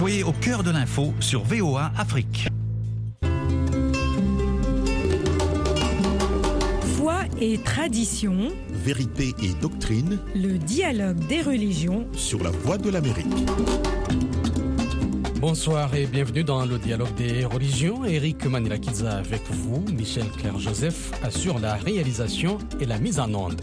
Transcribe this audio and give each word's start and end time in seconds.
Soyez 0.00 0.24
au 0.24 0.32
cœur 0.32 0.62
de 0.62 0.70
l'info 0.70 1.12
sur 1.20 1.42
VOA 1.42 1.92
Afrique. 1.98 2.48
Foi 6.96 7.16
et 7.38 7.58
tradition, 7.58 8.48
Vérité 8.70 9.34
et 9.42 9.52
doctrine 9.60 10.18
le 10.34 10.56
dialogue 10.56 11.18
des 11.26 11.42
religions. 11.42 12.06
sur 12.14 12.42
la 12.42 12.48
voie 12.48 12.78
de 12.78 12.88
l'Amérique. 12.88 13.26
Bonsoir 15.38 15.94
et 15.94 16.06
bienvenue 16.06 16.44
dans 16.44 16.64
le 16.64 16.78
dialogue 16.78 17.14
des 17.16 17.44
religions. 17.44 18.02
Eric 18.06 18.46
Manilakiza 18.46 19.18
avec 19.18 19.42
vous. 19.50 19.84
Michel 19.92 20.30
Claire-Joseph 20.38 21.12
assure 21.22 21.58
la 21.58 21.74
réalisation 21.74 22.56
et 22.80 22.86
la 22.86 22.98
mise 22.98 23.20
en 23.20 23.34
onde. 23.34 23.60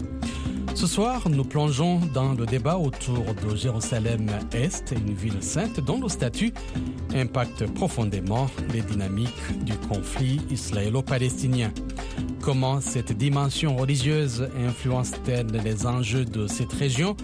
Ce 0.78 0.86
soir, 0.86 1.28
nous 1.28 1.42
plongeons 1.42 1.98
dans 2.14 2.34
le 2.34 2.46
débat 2.46 2.76
autour 2.76 3.24
de 3.34 3.56
Jérusalem-Est, 3.56 4.94
une 4.96 5.12
ville 5.12 5.42
sainte 5.42 5.80
dont 5.80 6.00
le 6.00 6.08
statut 6.08 6.54
impacte 7.12 7.66
profondément 7.74 8.46
les 8.72 8.82
dynamiques 8.82 9.64
du 9.64 9.72
conflit 9.88 10.40
israélo-palestinien. 10.50 11.72
Comment 12.48 12.80
cette 12.80 13.12
dimension 13.12 13.76
religieuse 13.76 14.48
influence-t-elle 14.56 15.48
les 15.48 15.84
enjeux 15.84 16.24
de 16.24 16.46
cette 16.46 16.72
région? 16.72 17.14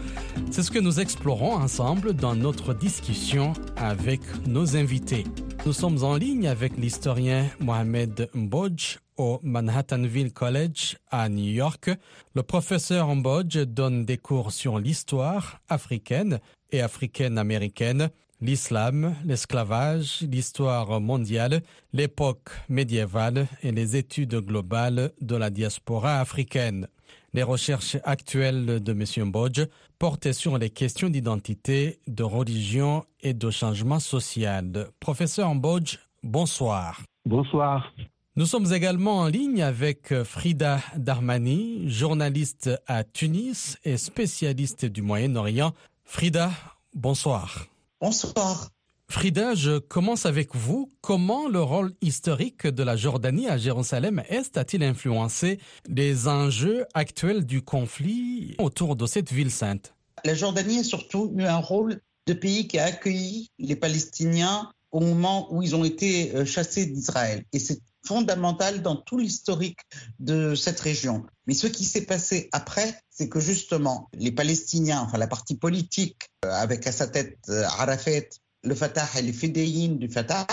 C'est 0.50 0.62
ce 0.62 0.70
que 0.70 0.78
nous 0.78 1.00
explorons 1.00 1.54
ensemble 1.54 2.12
dans 2.12 2.36
notre 2.36 2.74
discussion 2.74 3.54
avec 3.74 4.20
nos 4.46 4.76
invités. 4.76 5.24
Nous 5.64 5.72
sommes 5.72 6.04
en 6.04 6.16
ligne 6.16 6.46
avec 6.46 6.76
l'historien 6.76 7.46
Mohamed 7.58 8.28
Mbodj 8.34 8.98
au 9.16 9.40
Manhattanville 9.42 10.30
College 10.30 10.98
à 11.10 11.30
New 11.30 11.52
York. 11.52 11.90
Le 12.34 12.42
professeur 12.42 13.08
Mbodj 13.14 13.60
donne 13.60 14.04
des 14.04 14.18
cours 14.18 14.52
sur 14.52 14.78
l'histoire 14.78 15.62
africaine 15.70 16.38
et 16.70 16.82
africaine-américaine, 16.82 18.10
l'islam, 18.44 19.16
l'esclavage, 19.24 20.20
l'histoire 20.30 21.00
mondiale, 21.00 21.62
l'époque 21.94 22.50
médiévale 22.68 23.46
et 23.62 23.72
les 23.72 23.96
études 23.96 24.34
globales 24.34 25.12
de 25.22 25.34
la 25.34 25.48
diaspora 25.48 26.20
africaine. 26.20 26.86
Les 27.32 27.42
recherches 27.42 27.96
actuelles 28.04 28.82
de 28.82 28.92
M. 28.92 29.28
Mbodj 29.28 29.66
portaient 29.98 30.34
sur 30.34 30.58
les 30.58 30.68
questions 30.68 31.08
d'identité, 31.08 32.00
de 32.06 32.22
religion 32.22 33.04
et 33.22 33.32
de 33.32 33.50
changement 33.50 33.98
social. 33.98 34.88
Professeur 35.00 35.54
Mbodj, 35.54 35.98
bonsoir. 36.22 37.00
Bonsoir. 37.24 37.94
Nous 38.36 38.46
sommes 38.46 38.70
également 38.74 39.20
en 39.20 39.28
ligne 39.28 39.62
avec 39.62 40.22
Frida 40.22 40.80
Darmani, 40.96 41.88
journaliste 41.88 42.70
à 42.86 43.04
Tunis 43.04 43.78
et 43.84 43.96
spécialiste 43.96 44.84
du 44.84 45.00
Moyen-Orient. 45.00 45.72
Frida, 46.04 46.50
bonsoir. 46.94 47.68
Bonsoir. 48.04 48.68
Frida, 49.08 49.54
je 49.54 49.78
commence 49.78 50.26
avec 50.26 50.54
vous. 50.54 50.92
Comment 51.00 51.48
le 51.48 51.62
rôle 51.62 51.94
historique 52.02 52.66
de 52.66 52.82
la 52.82 52.96
Jordanie 52.96 53.48
à 53.48 53.56
Jérusalem-Est 53.56 54.58
a-t-il 54.58 54.82
influencé 54.82 55.58
les 55.88 56.28
enjeux 56.28 56.84
actuels 56.92 57.46
du 57.46 57.62
conflit 57.62 58.56
autour 58.58 58.94
de 58.96 59.06
cette 59.06 59.32
ville 59.32 59.50
sainte? 59.50 59.94
La 60.22 60.34
Jordanie 60.34 60.80
a 60.80 60.84
surtout 60.84 61.32
eu 61.34 61.44
un 61.44 61.56
rôle 61.56 62.02
de 62.26 62.34
pays 62.34 62.68
qui 62.68 62.78
a 62.78 62.84
accueilli 62.84 63.48
les 63.58 63.74
Palestiniens 63.74 64.70
au 64.92 65.00
moment 65.00 65.50
où 65.50 65.62
ils 65.62 65.74
ont 65.74 65.84
été 65.84 66.36
euh, 66.36 66.44
chassés 66.44 66.84
d'Israël. 66.84 67.42
Et 67.54 67.58
c'est 67.58 67.80
fondamental 68.06 68.82
dans 68.82 68.96
tout 68.96 69.18
l'historique 69.18 69.80
de 70.18 70.54
cette 70.54 70.80
région. 70.80 71.24
Mais 71.46 71.54
ce 71.54 71.66
qui 71.66 71.84
s'est 71.84 72.06
passé 72.06 72.48
après, 72.52 72.98
c'est 73.10 73.28
que 73.28 73.40
justement, 73.40 74.08
les 74.14 74.32
Palestiniens, 74.32 75.00
enfin 75.00 75.18
la 75.18 75.26
partie 75.26 75.56
politique, 75.56 76.28
euh, 76.44 76.50
avec 76.52 76.86
à 76.86 76.92
sa 76.92 77.06
tête 77.06 77.38
euh, 77.48 77.64
Arafat, 77.64 78.28
le 78.62 78.74
Fatah 78.74 79.08
et 79.18 79.22
les 79.22 79.32
fédéines 79.32 79.98
du 79.98 80.08
Fatah, 80.08 80.46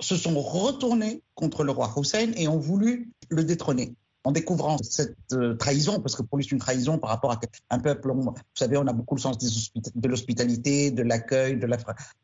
se 0.00 0.16
sont 0.16 0.38
retournés 0.40 1.22
contre 1.34 1.64
le 1.64 1.70
roi 1.72 1.92
Hussein 1.96 2.32
et 2.36 2.48
ont 2.48 2.58
voulu 2.58 3.10
le 3.28 3.44
détrôner. 3.44 3.94
En 4.24 4.32
découvrant 4.32 4.78
cette 4.82 5.16
euh, 5.32 5.54
trahison, 5.54 6.00
parce 6.00 6.16
que 6.16 6.22
pour 6.22 6.38
lui 6.38 6.44
c'est 6.44 6.52
une 6.52 6.58
trahison 6.58 6.98
par 6.98 7.10
rapport 7.10 7.30
à 7.32 7.38
un 7.70 7.78
peuple, 7.78 8.10
on- 8.10 8.20
vous 8.22 8.34
savez, 8.54 8.76
on 8.78 8.86
a 8.86 8.92
beaucoup 8.92 9.14
le 9.14 9.20
sens 9.20 9.36
de 9.38 10.08
l'hospitalité, 10.08 10.90
de 10.90 11.02
l'accueil, 11.02 11.58
de 11.58 11.66
la 11.66 11.76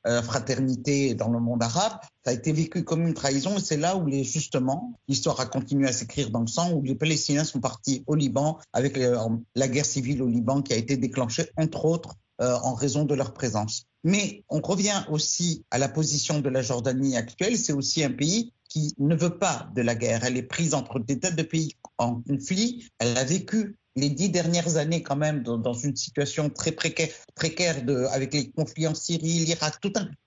euh, 0.07 0.23
fraternité 0.23 1.15
dans 1.15 1.29
le 1.29 1.39
monde 1.41 1.63
arabe, 1.63 1.93
ça 2.25 2.31
a 2.31 2.33
été 2.35 2.53
vécu 2.53 2.85
comme 2.85 3.07
une 3.07 3.15
trahison 3.15 3.57
et 3.57 3.61
c'est 3.61 3.77
là 3.77 3.97
où 3.97 4.09
justement 4.11 4.95
l'histoire 5.09 5.39
a 5.41 5.47
continué 5.47 5.89
à 5.89 5.93
s'écrire 5.93 6.31
dans 6.31 6.41
le 6.41 6.47
sang, 6.47 6.73
où 6.73 6.83
les 6.83 6.95
Palestiniens 6.95 7.45
sont 7.45 7.61
partis 7.61 8.03
au 8.07 8.15
Liban 8.15 8.59
avec 8.73 8.97
le- 8.97 9.17
la 9.55 9.69
guerre 9.69 9.85
civile 9.87 10.23
au 10.23 10.27
Liban 10.29 10.63
qui 10.63 10.73
a 10.73 10.77
été 10.77 10.97
déclenchée 10.97 11.51
entre 11.57 11.85
autres 11.85 12.15
euh, 12.41 12.57
en 12.63 12.73
raison 12.73 13.05
de 13.05 13.15
leur 13.15 13.35
présence. 13.35 13.85
Mais 14.03 14.45
on 14.49 14.61
revient 14.63 15.05
aussi 15.11 15.65
à 15.71 15.77
la 15.77 15.89
position 15.91 16.41
de 16.41 16.49
la 16.49 16.63
Jordanie 16.63 17.15
actuelle, 17.19 17.59
c'est 17.59 17.75
aussi 17.75 18.03
un 18.03 18.11
pays 18.13 18.55
qui 18.71 18.95
ne 18.99 19.15
veut 19.15 19.37
pas 19.37 19.69
de 19.75 19.83
la 19.83 19.95
guerre. 19.95 20.25
Elle 20.25 20.39
est 20.39 20.43
prise 20.43 20.73
entre 20.73 20.99
des 20.99 21.19
tas 21.19 21.33
de 21.33 21.43
pays 21.43 21.77
en 21.99 22.23
conflit. 22.23 22.89
Elle 22.99 23.19
a 23.19 23.25
vécu 23.25 23.77
les 23.97 24.09
dix 24.09 24.31
dernières 24.31 24.77
années 24.77 25.03
quand 25.03 25.17
même 25.17 25.43
dans, 25.43 25.75
une 25.75 25.97
situation 25.97 26.49
très 26.49 26.73
précaire, 26.73 27.11
avec 28.13 28.33
les 28.33 28.51
conflits 28.53 28.87
en 28.87 28.95
Syrie, 28.95 29.45
l'Irak, 29.45 29.81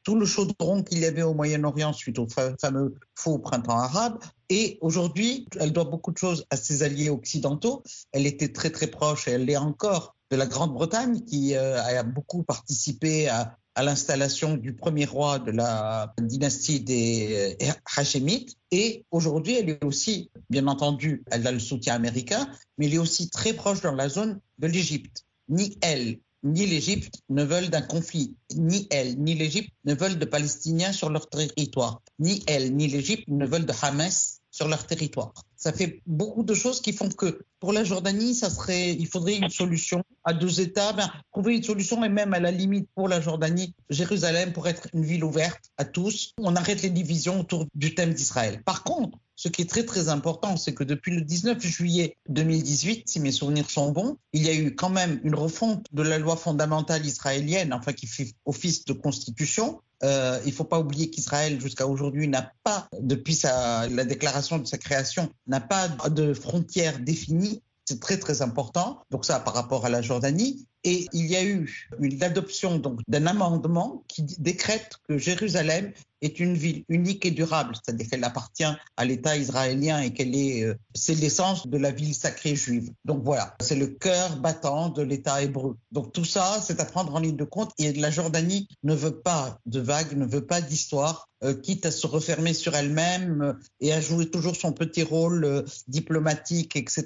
tout, 0.04 0.16
le 0.16 0.26
chaudron 0.26 0.84
qu'il 0.84 1.00
y 1.00 1.06
avait 1.06 1.24
au 1.24 1.34
Moyen-Orient 1.34 1.94
suite 1.94 2.20
au 2.20 2.28
fa- 2.28 2.56
fameux 2.59 2.94
faux 3.16 3.40
printemps 3.40 3.80
arabe. 3.80 4.20
Et 4.50 4.78
aujourd'hui, 4.81 5.48
elle 5.60 5.72
doit 5.72 5.86
beaucoup 5.86 6.12
de 6.12 6.18
choses 6.18 6.46
à 6.50 6.58
ses 6.58 6.84
alliés 6.84 7.10
occidentaux. 7.10 7.84
Elle 8.12 8.28
était 8.28 8.52
très 8.52 8.70
très 8.70 8.88
proche, 8.88 9.28
et 9.28 9.31
elle 9.31 9.46
l'est 9.46 9.58
encore, 9.58 10.16
de 10.30 10.36
la 10.36 10.46
Grande-Bretagne 10.46 11.22
qui 11.22 11.56
euh, 11.56 11.81
a 11.81 12.04
beaucoup 12.04 12.44
participé 12.44 13.30
à, 13.30 13.58
à 13.76 13.84
l'installation 13.84 14.56
du 14.56 14.74
premier 14.74 15.06
roi 15.06 15.40
de 15.40 15.52
la 15.52 16.14
dynastie 16.22 16.80
des 16.80 17.56
euh, 17.62 17.72
Hachémites. 17.96 18.56
Et 18.72 19.06
aujourd'hui, 19.12 19.56
elle 19.56 19.70
est 19.70 19.84
aussi, 19.84 20.30
bien 20.50 20.68
entendu, 20.68 21.24
elle 21.32 21.46
a 21.48 21.52
le 21.52 21.60
soutien 21.60 21.96
américain, 21.96 22.48
mais 22.78 22.88
elle 22.88 22.96
est 22.96 23.00
aussi 23.00 23.30
très 23.30 23.54
proche 23.54 23.82
dans 23.82 23.96
la 23.96 24.10
zone 24.10 24.40
de 24.60 24.68
l'Égypte. 24.68 25.26
Ni 25.50 25.78
elle, 25.82 26.20
ni 26.44 26.66
l'Égypte 26.66 27.16
ne 27.30 27.44
veulent 27.44 27.70
d'un 27.70 27.82
conflit. 27.82 28.36
Ni 28.56 28.88
elle, 28.92 29.18
ni 29.18 29.34
l'Égypte 29.34 29.72
ne 29.86 29.96
veulent 29.96 30.20
de 30.20 30.26
Palestiniens 30.26 30.92
sur 30.92 31.10
leur 31.10 31.30
territoire. 31.30 32.02
Ni 32.20 32.44
elle, 32.48 32.76
ni 32.76 32.88
l'Égypte 32.88 33.28
ne 33.28 33.46
veulent 33.46 33.66
de 33.66 33.74
Hamas 33.82 34.33
sur 34.53 34.68
leur 34.68 34.86
territoire. 34.86 35.34
Ça 35.58 35.74
fait 35.74 36.02
beaucoup 36.06 36.44
de 36.44 36.53
choses 36.53 36.80
qui 36.80 36.94
font 36.94 37.09
que 37.09 37.44
pour 37.59 37.74
la 37.74 37.84
Jordanie, 37.84 38.36
ça 38.36 38.50
serait, 38.50 38.94
il 38.94 39.08
faudrait 39.08 39.38
une 39.38 39.50
solution 39.50 40.03
à 40.24 40.34
deux 40.34 40.62
États, 40.62 40.94
ben, 40.94 41.09
trouver 41.31 41.56
une 41.56 41.64
solution 41.64 42.03
et 42.03 42.09
même 42.09 42.34
à 42.34 42.40
la 42.40 42.52
limite 42.52 42.88
pour 42.94 43.08
la 43.08 43.19
Jordanie, 43.19 43.74
Jérusalem 43.90 44.53
pour 44.53 44.68
être 44.68 44.88
une 44.94 45.03
ville 45.03 45.24
ouverte 45.24 45.72
à 45.78 45.86
tous. 45.86 46.34
On 46.38 46.56
arrête 46.56 46.84
les 46.84 46.92
divisions 46.92 47.40
autour 47.40 47.66
du 47.74 47.96
thème 47.96 48.13
d'Israël. 48.13 48.62
Par 48.63 48.84
contre, 48.84 49.18
ce 49.44 49.50
qui 49.50 49.62
est 49.62 49.70
très 49.70 49.84
très 49.84 50.08
important, 50.08 50.56
c'est 50.56 50.74
que 50.74 50.86
depuis 50.86 51.14
le 51.14 51.20
19 51.20 51.62
juillet 51.62 52.16
2018, 52.30 53.09
si 53.09 53.20
mes 53.20 53.34
souvenirs 53.34 53.70
sont 53.70 53.92
bons, 53.92 54.16
il 54.31 54.42
y 54.42 54.48
a 54.48 54.54
eu 54.54 54.74
quand 54.74 54.90
même 54.90 55.20
une 55.26 55.36
refonte 55.36 55.86
de 55.92 56.02
la 56.02 56.18
loi 56.18 56.38
fondamentale 56.38 57.06
israélienne, 57.06 57.74
enfin 57.74 57.92
qui 57.92 58.08
fait 58.08 58.36
office 58.46 58.86
de 58.86 58.94
constitution. 58.94 59.81
Euh, 60.02 60.40
il 60.46 60.52
ne 60.52 60.54
faut 60.54 60.64
pas 60.64 60.80
oublier 60.80 61.09
qu'Israël, 61.09 61.59
jusqu'à 61.59 61.88
aujourd'hui, 61.88 62.30
n'a 62.30 62.54
pas, 62.64 62.88
depuis 63.02 63.38
la 63.44 64.06
déclaration 64.06 64.59
de 64.59 64.66
sa 64.66 64.78
création, 64.78 65.30
n'a 65.48 65.60
pas 65.60 65.90
de 66.08 66.34
frontières 66.34 67.00
définies. 67.00 67.62
C'est 67.84 68.00
très 68.00 68.20
très 68.20 68.42
important. 68.42 69.02
Donc 69.12 69.25
ça 69.25 69.42
par 69.42 69.56
rapport 69.56 69.86
à 69.86 69.90
la 69.90 70.02
Jordanie. 70.02 70.66
Et 70.84 71.08
il 71.14 71.26
y 71.28 71.36
a 71.36 71.44
eu 71.44 71.90
l'adoption 72.00 72.78
donc 72.78 73.00
d'un 73.08 73.26
amendement 73.26 74.04
qui 74.08 74.24
décrète 74.40 74.98
que 75.08 75.18
Jérusalem 75.18 75.94
est 76.24 76.40
une 76.40 76.56
ville 76.56 76.86
unique 76.88 77.26
et 77.26 77.32
durable, 77.32 77.76
c'est-à-dire 77.76 78.08
qu'elle 78.10 78.24
appartient 78.24 78.64
à 78.98 79.06
l'État 79.06 79.36
israélien 79.36 80.02
et 80.02 80.14
qu'elle 80.14 80.36
est, 80.36 80.64
euh, 80.64 80.76
c'est 80.96 81.16
l'essence 81.16 81.68
de 81.68 81.78
la 81.78 81.92
ville 81.92 82.16
sacrée 82.16 82.56
juive. 82.56 82.92
Donc 83.06 83.24
voilà, 83.24 83.56
c'est 83.60 83.76
le 83.76 83.88
cœur 83.88 84.38
battant 84.38 84.90
de 84.90 85.02
l'État 85.02 85.44
hébreu. 85.44 85.78
Donc 85.92 86.14
tout 86.14 86.26
ça, 86.26 86.62
c'est 86.66 86.80
à 86.80 86.86
prendre 86.86 87.14
en 87.14 87.20
ligne 87.20 87.36
de 87.36 87.44
compte. 87.44 87.72
Et 87.78 87.92
la 87.94 88.10
Jordanie 88.10 88.68
ne 88.84 88.96
veut 88.96 89.19
pas 89.19 89.60
de 89.66 89.81
vagues, 89.81 90.18
ne 90.18 90.25
veut 90.25 90.46
pas 90.46 90.62
d'histoire, 90.62 91.28
euh, 91.44 91.54
quitte 91.54 91.86
à 91.86 91.92
se 91.92 92.07
refermer 92.07 92.54
sur 92.54 92.74
elle-même 92.74 93.42
euh, 93.42 93.54
et 93.81 93.92
à 93.92 94.00
jouer 94.00 94.30
toujours 94.30 94.56
son 94.56 94.72
petit 94.72 95.04
rôle 95.04 95.66
diplomatique, 95.88 96.78
etc. 96.78 97.06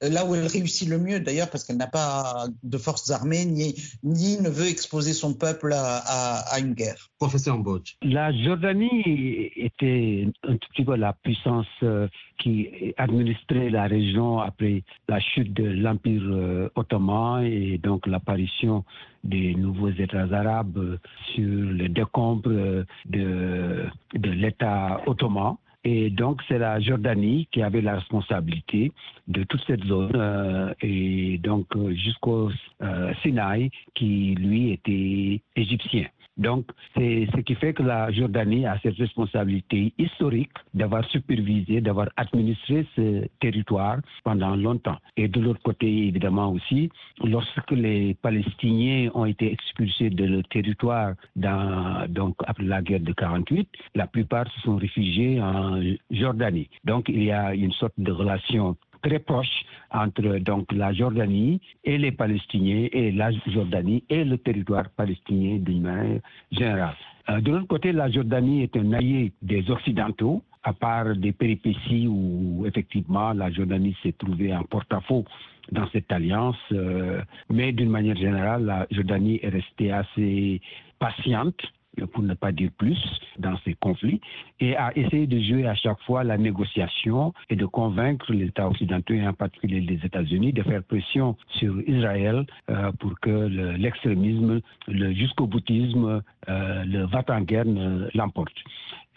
Là 0.00 0.24
où 0.24 0.34
elle 0.34 0.46
réussit 0.46 0.88
le 0.88 0.98
mieux, 0.98 1.20
d'ailleurs, 1.20 1.50
parce 1.50 1.64
qu'elle 1.64 1.76
n'a 1.76 1.86
pas 1.86 2.48
de 2.62 2.78
forces 3.06 3.10
armées, 3.20 3.44
ni, 3.44 3.74
ni 4.02 4.40
ne 4.40 4.48
veut 4.48 4.68
exposer 4.68 5.12
son 5.12 5.34
peuple 5.34 5.72
à, 5.72 5.98
à- 6.04 6.54
à 6.54 6.58
une 6.60 6.74
guerre. 6.74 7.08
Professeur 7.18 7.58
Mbodj. 7.58 7.96
La 8.02 8.32
Jordanie 8.32 9.50
était 9.56 10.28
un 10.46 10.56
tout 10.56 10.68
petit 10.72 10.84
peu 10.84 10.96
la 10.96 11.12
puissance 11.12 11.66
euh, 11.82 12.08
qui 12.38 12.68
administrait 12.98 13.70
la 13.70 13.86
région 13.86 14.38
après 14.40 14.82
la 15.08 15.20
chute 15.20 15.52
de 15.54 15.64
l'Empire 15.64 16.22
euh, 16.24 16.68
ottoman 16.74 17.44
et 17.44 17.78
donc 17.78 18.06
l'apparition 18.06 18.84
des 19.24 19.54
nouveaux 19.54 19.90
États 19.90 20.28
arabes 20.32 20.76
euh, 20.78 20.98
sur 21.34 21.44
le 21.44 21.88
décombre 21.88 22.50
euh, 22.50 22.84
de, 23.06 23.86
de 24.14 24.30
l'État 24.30 25.00
ottoman. 25.06 25.56
Et 25.88 26.10
donc, 26.10 26.42
c'est 26.48 26.58
la 26.58 26.80
Jordanie 26.80 27.46
qui 27.52 27.62
avait 27.62 27.80
la 27.80 27.94
responsabilité 27.94 28.90
de 29.28 29.44
toute 29.44 29.62
cette 29.68 29.84
zone, 29.84 30.10
euh, 30.16 30.74
et 30.80 31.38
donc 31.38 31.66
euh, 31.76 31.94
jusqu'au 31.94 32.50
euh, 32.82 33.14
Sinaï, 33.22 33.70
qui 33.94 34.34
lui 34.34 34.72
était 34.72 35.40
égyptien. 35.54 36.06
Donc, 36.36 36.66
c'est 36.94 37.26
ce 37.34 37.40
qui 37.40 37.54
fait 37.54 37.72
que 37.72 37.82
la 37.82 38.10
Jordanie 38.12 38.66
a 38.66 38.78
cette 38.82 38.96
responsabilité 38.96 39.94
historique 39.98 40.52
d'avoir 40.74 41.04
supervisé, 41.10 41.80
d'avoir 41.80 42.08
administré 42.16 42.86
ce 42.94 43.26
territoire 43.40 43.98
pendant 44.22 44.54
longtemps. 44.54 44.98
Et 45.16 45.28
de 45.28 45.40
l'autre 45.40 45.62
côté, 45.62 45.86
évidemment 46.08 46.52
aussi, 46.52 46.90
lorsque 47.24 47.70
les 47.70 48.14
Palestiniens 48.14 49.10
ont 49.14 49.24
été 49.24 49.50
expulsés 49.50 50.10
de 50.10 50.24
leur 50.24 50.42
territoire 50.48 51.14
donc, 51.36 52.36
après 52.46 52.64
la 52.64 52.82
guerre 52.82 53.00
de 53.00 53.12
48, 53.12 53.68
la 53.94 54.06
plupart 54.06 54.46
se 54.52 54.60
sont 54.60 54.76
réfugiés 54.76 55.40
en 55.40 55.80
Jordanie. 56.10 56.68
Donc, 56.84 57.08
il 57.08 57.22
y 57.22 57.32
a 57.32 57.54
une 57.54 57.72
sorte 57.72 57.94
de 57.98 58.12
relation 58.12 58.76
très 59.02 59.18
proche 59.18 59.64
entre 59.90 60.38
donc 60.38 60.72
la 60.72 60.92
Jordanie 60.92 61.60
et 61.84 61.98
les 61.98 62.12
Palestiniens 62.12 62.88
et 62.92 63.12
la 63.12 63.30
Jordanie 63.46 64.04
et 64.08 64.24
le 64.24 64.38
territoire 64.38 64.88
palestinien 64.90 65.58
d'une 65.58 65.82
manière 65.82 66.20
générale. 66.50 66.96
Euh, 67.28 67.40
de 67.40 67.50
l'autre 67.52 67.66
côté, 67.66 67.92
la 67.92 68.10
Jordanie 68.10 68.62
est 68.62 68.76
un 68.76 68.92
allié 68.92 69.32
des 69.42 69.68
Occidentaux, 69.70 70.42
à 70.62 70.72
part 70.72 71.14
des 71.16 71.32
péripéties 71.32 72.06
où 72.06 72.64
effectivement 72.66 73.32
la 73.32 73.50
Jordanie 73.50 73.96
s'est 74.02 74.14
trouvée 74.16 74.54
en 74.54 74.62
porte-à-faux 74.64 75.24
dans 75.72 75.88
cette 75.90 76.10
alliance. 76.12 76.56
Euh, 76.72 77.22
mais 77.50 77.72
d'une 77.72 77.90
manière 77.90 78.16
générale, 78.16 78.64
la 78.64 78.86
Jordanie 78.90 79.40
est 79.42 79.48
restée 79.48 79.92
assez 79.92 80.60
patiente 80.98 81.60
pour 82.04 82.22
ne 82.22 82.34
pas 82.34 82.52
dire 82.52 82.70
plus, 82.76 82.98
dans 83.38 83.56
ces 83.64 83.74
conflits, 83.74 84.20
et 84.60 84.76
a 84.76 84.96
essayé 84.96 85.26
de 85.26 85.38
jouer 85.40 85.66
à 85.66 85.74
chaque 85.74 86.00
fois 86.02 86.24
la 86.24 86.36
négociation 86.36 87.32
et 87.50 87.56
de 87.56 87.66
convaincre 87.66 88.32
les 88.32 88.46
États 88.46 88.68
occidentaux, 88.68 89.14
et 89.14 89.26
en 89.26 89.32
particulier 89.32 89.80
les 89.80 90.04
États-Unis, 90.04 90.52
de 90.52 90.62
faire 90.62 90.82
pression 90.82 91.36
sur 91.48 91.80
Israël 91.88 92.46
euh, 92.70 92.92
pour 92.92 93.18
que 93.20 93.46
l'extrémisme, 93.76 94.60
le, 94.88 95.12
jusqu'au 95.12 95.46
boutisme, 95.46 96.22
euh, 96.48 96.84
le 96.84 97.06
va-t-en-guerre 97.06 97.64
l'emporte. 98.14 98.56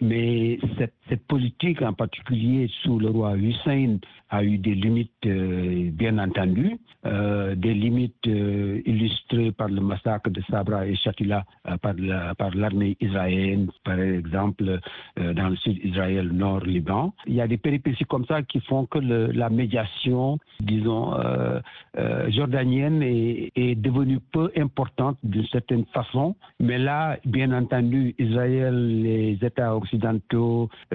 Mais 0.01 0.59
cette, 0.77 0.93
politique, 1.27 1.81
en 1.81 1.93
particulier 1.93 2.69
sous 2.83 2.99
le 2.99 3.09
roi 3.09 3.35
Hussein, 3.35 3.97
a 4.29 4.43
eu 4.43 4.57
des 4.57 4.75
limites, 4.75 5.11
euh, 5.25 5.89
bien 5.91 6.17
entendu, 6.19 6.77
euh, 7.05 7.55
des 7.55 7.73
limites 7.73 8.27
euh, 8.27 8.79
illustrées 8.85 9.51
par 9.51 9.69
le 9.69 9.81
massacre 9.81 10.29
de 10.29 10.41
Sabra 10.49 10.85
et 10.85 10.95
Shatila 10.95 11.43
par, 11.81 11.93
la, 11.97 12.35
par 12.35 12.55
l'armée 12.55 12.95
israélienne, 13.01 13.69
par 13.83 13.99
exemple, 13.99 14.79
dans 15.17 15.49
le 15.49 15.55
sud 15.57 15.79
Israël, 15.83 16.29
nord 16.31 16.61
Liban. 16.61 17.13
Il 17.25 17.33
y 17.35 17.41
a 17.41 17.47
des 17.47 17.57
péripéties 17.57 18.05
comme 18.05 18.25
ça 18.25 18.43
qui 18.43 18.59
font 18.61 18.85
que 18.85 18.99
la 18.99 19.49
médiation, 19.49 20.39
disons, 20.59 21.13
jordanienne 22.29 23.01
est, 23.01 23.51
est 23.55 23.75
devenue 23.75 24.19
peu 24.31 24.51
importante 24.55 25.17
d'une 25.23 25.47
certaine 25.47 25.85
façon. 25.93 26.35
Mais 26.59 26.77
là, 26.77 27.17
bien 27.25 27.51
entendu, 27.51 28.15
Israël, 28.19 29.01
les 29.01 29.37
États 29.41 29.75
occidentaux 29.75 29.88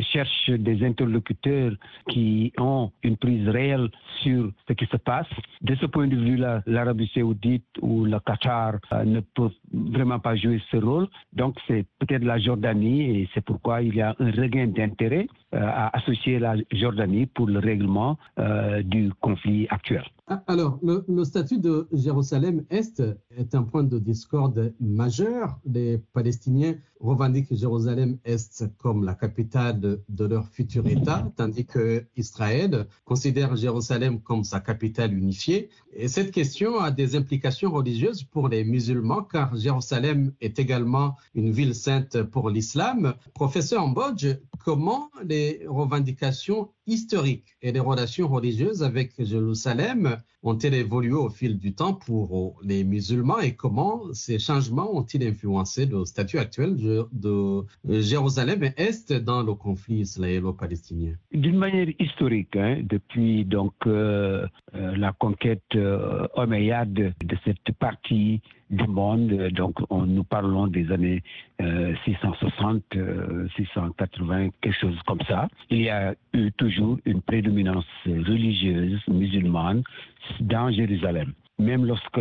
cherchent 0.01 0.51
des 0.51 0.85
interlocuteurs 0.85 1.73
qui 2.09 2.53
ont 2.59 2.91
une 3.03 3.17
prise 3.17 3.49
réelle 3.49 3.89
sur 4.23 4.51
ce 4.69 4.73
qui 4.73 4.87
se 4.87 4.97
passe. 4.97 5.27
De 5.63 5.75
ce 5.77 5.87
point 5.87 6.07
de 6.07 6.17
vue-là, 6.17 6.63
l'Arabie 6.67 7.11
saoudite 7.15 7.65
ou 7.81 8.05
le 8.05 8.19
Qatar 8.21 8.75
euh, 8.93 9.05
ne 9.05 9.21
peuvent 9.21 9.53
vraiment 9.73 10.19
pas 10.19 10.37
jouer 10.37 10.61
ce 10.71 10.77
rôle. 10.77 11.09
Donc 11.33 11.57
c'est 11.67 11.85
peut-être 11.99 12.25
la 12.25 12.39
Jordanie 12.39 13.03
et 13.03 13.29
c'est 13.35 13.45
pourquoi 13.45 13.83
il 13.83 13.95
y 13.95 14.03
a 14.03 14.15
un 14.19 14.31
regain 14.31 14.67
d'intérêt 14.67 15.27
euh, 15.55 15.61
à 15.63 15.97
associer 15.97 16.39
la 16.39 16.57
Jordanie 16.73 17.27
pour 17.27 17.47
le 17.47 17.59
règlement 17.59 18.19
euh, 18.39 18.83
du 18.83 19.13
conflit 19.21 19.67
actuel. 19.71 20.05
Ah, 20.27 20.43
alors, 20.47 20.79
le, 20.83 21.05
le, 21.07 21.23
statut 21.23 21.59
de 21.59 21.87
Jérusalem-Est 21.93 23.03
est 23.37 23.55
un 23.55 23.63
point 23.63 23.85
de 23.85 23.99
discorde 23.99 24.73
majeur. 24.81 25.61
Les 25.67 25.99
Palestiniens 25.99 26.77
revendiquent 26.99 27.55
Jérusalem-Est 27.55 28.65
comme 28.79 29.05
la 29.05 29.15
capitale 29.15 29.79
de, 29.81 30.03
de, 30.09 30.25
leur 30.25 30.49
futur 30.49 30.87
État, 30.87 31.31
tandis 31.37 31.67
que 31.67 32.07
Israël 32.17 32.87
considère 33.05 33.55
Jérusalem 33.55 34.19
comme 34.23 34.45
sa 34.45 34.61
capitale 34.61 35.13
unifiée. 35.13 35.69
Et 35.93 36.09
cette 36.09 36.31
question 36.31 36.79
a 36.79 36.91
des 36.91 37.17
implications 37.17 37.71
religieuses 37.71 38.23
pour 38.23 38.49
les 38.49 38.65
musulmans, 38.65 39.25
car 39.25 39.55
Jérusalem 39.55 40.33
est 40.41 40.59
également 40.59 41.17
une 41.35 41.51
ville 41.51 41.75
sainte 41.75 42.23
pour 42.23 42.49
l'islam. 42.49 43.13
Professeur 43.35 43.87
Mbodj, 43.87 44.39
comment 44.65 45.11
les 45.23 45.67
revendications 45.69 46.71
historiques 46.87 47.57
et 47.61 47.73
les 47.73 47.81
relations 47.81 48.29
religieuses 48.29 48.83
avec 48.83 49.13
Jérusalem 49.19 50.14
yeah. 50.15 50.34
Ont-elles 50.45 50.75
évolué 50.75 51.15
au 51.15 51.31
fil 51.31 51.59
du 51.59 51.75
temps 51.75 51.95
pour 51.95 52.61
les 52.63 52.85
musulmans 52.85 53.41
et 53.41 53.55
comment 53.55 54.13
ces 54.13 54.39
changements 54.39 54.95
ont-ils 54.95 55.27
influencé 55.27 55.87
le 55.87 56.05
statut 56.05 56.39
actuel 56.39 56.77
de, 56.77 57.07
de 57.13 57.65
Jérusalem-Est 57.85 59.13
dans 59.13 59.43
le 59.43 59.55
conflit 59.55 60.01
israélo-palestinien? 60.01 61.15
D'une 61.33 61.57
manière 61.59 61.89
historique, 61.99 62.55
hein, 62.57 62.81
depuis 62.83 63.45
donc 63.45 63.75
euh, 63.87 64.47
euh, 64.75 64.97
la 64.97 65.13
conquête 65.13 65.63
euh, 65.75 66.27
omeyyade 66.35 66.93
de 66.93 67.37
cette 67.45 67.73
partie 67.79 68.41
du 68.71 68.87
monde. 68.87 69.31
Donc, 69.53 69.77
on, 69.91 70.07
nous 70.07 70.25
parlons 70.25 70.67
des 70.67 70.91
années 70.91 71.23
euh, 71.61 71.95
660, 72.05 72.83
euh, 72.97 73.49
680, 73.57 74.51
quelque 74.61 74.79
chose 74.79 74.99
comme 75.07 75.21
ça. 75.29 75.49
Il 75.71 75.83
y 75.83 75.91
a 75.91 76.15
eu 76.33 76.51
toujours 76.53 76.99
une 77.05 77.23
prédominance 77.23 77.85
religieuse 78.07 79.01
musulmane 79.09 79.83
dans 80.41 80.71
Jérusalem. 80.71 81.33
Même 81.59 81.85
lorsque 81.87 82.19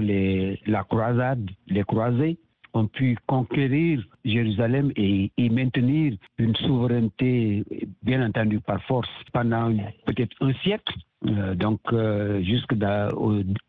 la 0.67 0.83
croisade, 0.83 1.49
les 1.67 1.83
croisés 1.83 2.37
ont 2.73 2.87
pu 2.87 3.17
conquérir 3.27 4.03
Jérusalem 4.25 4.91
et 4.95 5.31
y 5.37 5.49
maintenir 5.49 6.15
une 6.37 6.55
souveraineté, 6.55 7.63
bien 8.01 8.25
entendu 8.25 8.59
par 8.59 8.81
force, 8.83 9.09
pendant 9.31 9.71
peut-être 10.05 10.35
un 10.41 10.53
siècle, 10.63 10.93
euh, 11.27 11.55
donc 11.55 11.79
euh, 11.91 12.41
jusqu'au 12.43 12.75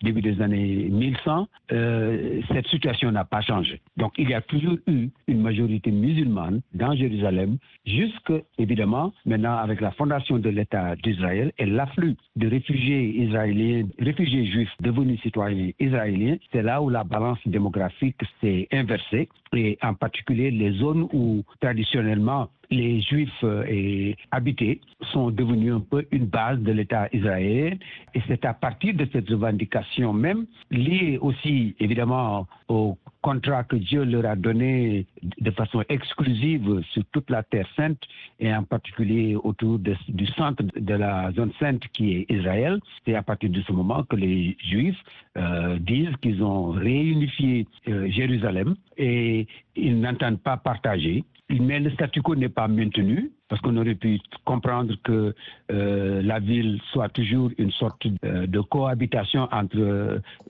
début 0.02 0.22
des 0.22 0.40
années 0.40 0.88
1100, 0.90 1.48
euh, 1.72 2.40
cette 2.52 2.66
situation 2.68 3.10
n'a 3.12 3.24
pas 3.24 3.42
changé. 3.42 3.80
Donc 3.96 4.12
il 4.18 4.30
y 4.30 4.34
a 4.34 4.40
toujours 4.40 4.76
eu 4.86 5.08
une 5.28 5.40
majorité 5.40 5.90
musulmane 5.90 6.60
dans 6.74 6.94
Jérusalem, 6.94 7.58
jusque 7.86 8.32
évidemment 8.58 9.12
maintenant 9.24 9.56
avec 9.56 9.80
la 9.80 9.92
fondation 9.92 10.38
de 10.38 10.48
l'État 10.50 10.96
d'Israël 10.96 11.52
et 11.58 11.66
l'afflux 11.66 12.16
de 12.36 12.48
réfugiés 12.48 13.22
israéliens, 13.22 13.86
réfugiés 13.98 14.46
juifs 14.46 14.74
devenus 14.80 15.20
citoyens 15.22 15.70
israéliens, 15.78 16.36
c'est 16.52 16.62
là 16.62 16.82
où 16.82 16.88
la 16.88 17.04
balance 17.04 17.38
démographique 17.46 18.16
s'est 18.40 18.68
inversée 18.72 19.28
et 19.52 19.78
en 19.82 19.94
particulier 19.94 20.50
les 20.50 20.72
zones 20.72 21.08
où 21.12 21.44
traditionnellement 21.60 22.48
les 22.70 23.00
Juifs 23.02 23.44
et 23.68 24.16
habités 24.30 24.80
sont 25.14 25.30
devenus 25.30 25.72
un 25.72 25.80
peu 25.80 26.04
une 26.10 26.26
base 26.26 26.58
de 26.58 26.72
l'État 26.72 27.08
israélien. 27.12 27.76
Et 28.14 28.20
c'est 28.28 28.44
à 28.44 28.52
partir 28.52 28.94
de 28.94 29.06
cette 29.12 29.30
revendication 29.30 30.12
même, 30.12 30.46
liée 30.70 31.18
aussi 31.20 31.74
évidemment 31.80 32.46
au 32.68 32.98
contrat 33.22 33.64
que 33.64 33.76
Dieu 33.76 34.04
leur 34.04 34.26
a 34.26 34.36
donné 34.36 35.06
de 35.22 35.50
façon 35.52 35.82
exclusive 35.88 36.82
sur 36.92 37.02
toute 37.12 37.30
la 37.30 37.42
Terre 37.42 37.68
sainte 37.76 38.02
et 38.38 38.54
en 38.54 38.64
particulier 38.64 39.34
autour 39.36 39.78
du 39.78 40.26
centre 40.38 40.62
de 40.62 40.94
la 40.94 41.32
zone 41.32 41.52
sainte 41.58 41.84
qui 41.94 42.16
est 42.16 42.30
Israël. 42.30 42.78
C'est 43.04 43.14
à 43.14 43.22
partir 43.22 43.48
de 43.50 43.62
ce 43.62 43.72
moment 43.72 44.02
que 44.02 44.16
les 44.16 44.56
Juifs 44.60 45.02
euh, 45.38 45.78
disent 45.78 46.16
qu'ils 46.20 46.42
ont 46.42 46.72
réunifié 46.72 47.66
euh, 47.88 48.10
Jérusalem 48.10 48.74
et 48.98 49.46
ils 49.74 49.98
n'entendent 49.98 50.42
pas 50.42 50.58
partager. 50.58 51.24
Mais 51.50 51.80
le 51.80 51.90
statu 51.90 52.20
quo 52.22 52.34
n'est 52.34 52.48
pas 52.48 52.68
maintenu 52.68 53.30
parce 53.54 53.62
qu'on 53.62 53.76
aurait 53.76 53.94
pu 53.94 54.20
comprendre 54.44 54.96
que 55.04 55.32
euh, 55.70 56.22
la 56.22 56.40
ville 56.40 56.80
soit 56.92 57.08
toujours 57.10 57.52
une 57.56 57.70
sorte 57.70 58.04
de, 58.04 58.46
de 58.46 58.60
cohabitation 58.62 59.46
entre 59.52 59.78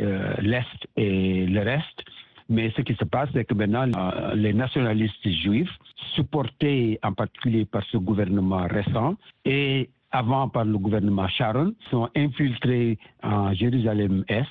euh, 0.01 0.35
l'Est 0.41 0.89
et 0.97 1.45
le 1.45 1.61
reste. 1.61 2.03
Mais 2.49 2.73
ce 2.75 2.81
qui 2.81 2.95
se 2.95 3.05
passe, 3.05 3.29
c'est 3.35 3.45
que 3.45 3.53
maintenant, 3.53 3.87
euh, 3.95 4.35
les 4.35 4.55
nationalistes 4.55 5.29
juifs, 5.29 5.69
supportés 6.15 6.99
en 7.03 7.13
particulier 7.13 7.67
par 7.67 7.83
ce 7.93 7.99
gouvernement 7.99 8.67
récent 8.69 9.17
et 9.45 9.91
avant 10.15 10.49
par 10.49 10.65
le 10.65 10.79
gouvernement 10.79 11.27
Sharon, 11.29 11.75
sont 11.91 12.09
infiltrés 12.15 12.99
en 13.23 13.53
Jérusalem-Est, 13.53 14.47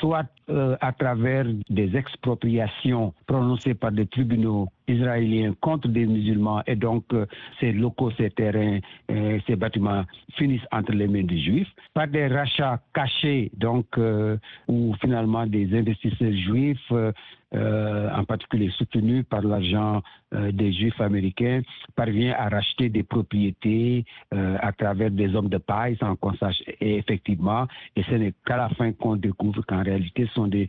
soit 0.00 0.26
euh, 0.50 0.76
à 0.80 0.92
travers 0.92 1.46
des 1.70 1.96
expropriations 1.96 3.14
prononcées 3.26 3.74
par 3.74 3.92
des 3.92 4.06
tribunaux 4.06 4.68
israéliens 4.88 5.54
contre 5.60 5.86
des 5.86 6.04
musulmans 6.04 6.62
et 6.66 6.74
donc 6.74 7.04
euh, 7.12 7.26
ces 7.60 7.70
locaux, 7.72 8.10
ces 8.18 8.30
terrains, 8.30 8.80
euh, 9.12 9.38
ces 9.46 9.54
bâtiments 9.54 10.04
finissent 10.36 10.66
entre 10.72 10.92
les 10.92 11.06
mains 11.06 11.22
des 11.22 11.38
juifs, 11.40 11.70
par 11.94 12.08
des 12.08 12.26
rachats 12.26 12.80
cachés 12.92 13.52
donc 13.56 13.86
où 14.66 14.94
finalement 15.00 15.46
des 15.46 15.72
investisseurs 15.78 16.32
juifs 16.32 16.92
euh, 17.54 18.10
en 18.12 18.24
particulier 18.24 18.70
soutenu 18.70 19.22
par 19.24 19.42
l'argent 19.42 20.02
euh, 20.34 20.50
des 20.50 20.72
Juifs 20.72 21.00
américains, 21.00 21.62
parvient 21.94 22.34
à 22.36 22.48
racheter 22.48 22.88
des 22.88 23.02
propriétés 23.02 24.04
euh, 24.32 24.56
à 24.60 24.72
travers 24.72 25.10
des 25.10 25.34
hommes 25.36 25.48
de 25.48 25.58
paille 25.58 25.96
sans 26.00 26.16
qu'on 26.16 26.34
sache 26.34 26.62
et 26.80 26.96
effectivement. 26.96 27.66
Et 27.94 28.02
ce 28.04 28.14
n'est 28.14 28.34
qu'à 28.44 28.56
la 28.56 28.68
fin 28.70 28.92
qu'on 28.92 29.16
découvre 29.16 29.62
qu'en 29.66 29.82
réalité, 29.82 30.26
ce 30.26 30.34
sont 30.34 30.48
des 30.48 30.68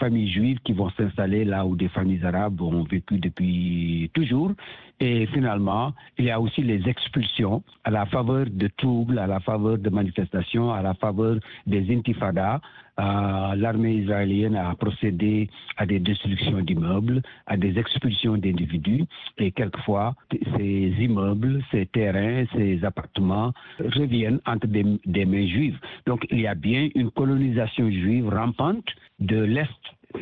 familles 0.00 0.30
juives 0.30 0.58
qui 0.64 0.72
vont 0.72 0.90
s'installer 0.90 1.44
là 1.44 1.64
où 1.64 1.76
des 1.76 1.88
familles 1.88 2.24
arabes 2.24 2.60
ont 2.60 2.82
vécu 2.82 3.18
depuis 3.18 4.10
toujours. 4.14 4.52
Et 5.00 5.26
finalement, 5.26 5.92
il 6.18 6.26
y 6.26 6.30
a 6.30 6.40
aussi 6.40 6.62
les 6.62 6.88
expulsions 6.88 7.62
à 7.84 7.90
la 7.90 8.06
faveur 8.06 8.46
de 8.50 8.68
troubles, 8.76 9.18
à 9.18 9.26
la 9.26 9.40
faveur 9.40 9.78
de 9.78 9.90
manifestations, 9.90 10.72
à 10.72 10.82
la 10.82 10.94
faveur 10.94 11.36
des 11.66 11.94
intifadas. 11.94 12.60
L'armée 12.96 13.94
israélienne 13.94 14.56
a 14.56 14.74
procédé 14.74 15.48
à 15.76 15.86
des 15.86 15.98
destructions 15.98 16.60
d'immeubles, 16.60 17.22
à 17.46 17.56
des 17.56 17.78
expulsions 17.78 18.36
d'individus. 18.36 19.04
Et 19.38 19.50
quelquefois, 19.52 20.14
ces 20.56 20.92
immeubles, 20.98 21.62
ces 21.70 21.86
terrains, 21.86 22.44
ces 22.54 22.84
appartements 22.84 23.52
reviennent 23.78 24.40
entre 24.46 24.66
des 24.66 25.24
mains 25.24 25.46
juives. 25.46 25.78
Donc 26.06 26.26
il 26.30 26.40
y 26.40 26.46
a 26.46 26.54
bien 26.54 26.88
une 26.94 27.10
colonisation 27.10 27.90
juive 27.90 28.28
rampante 28.28 28.88
de 29.18 29.38
l'Est 29.38 29.68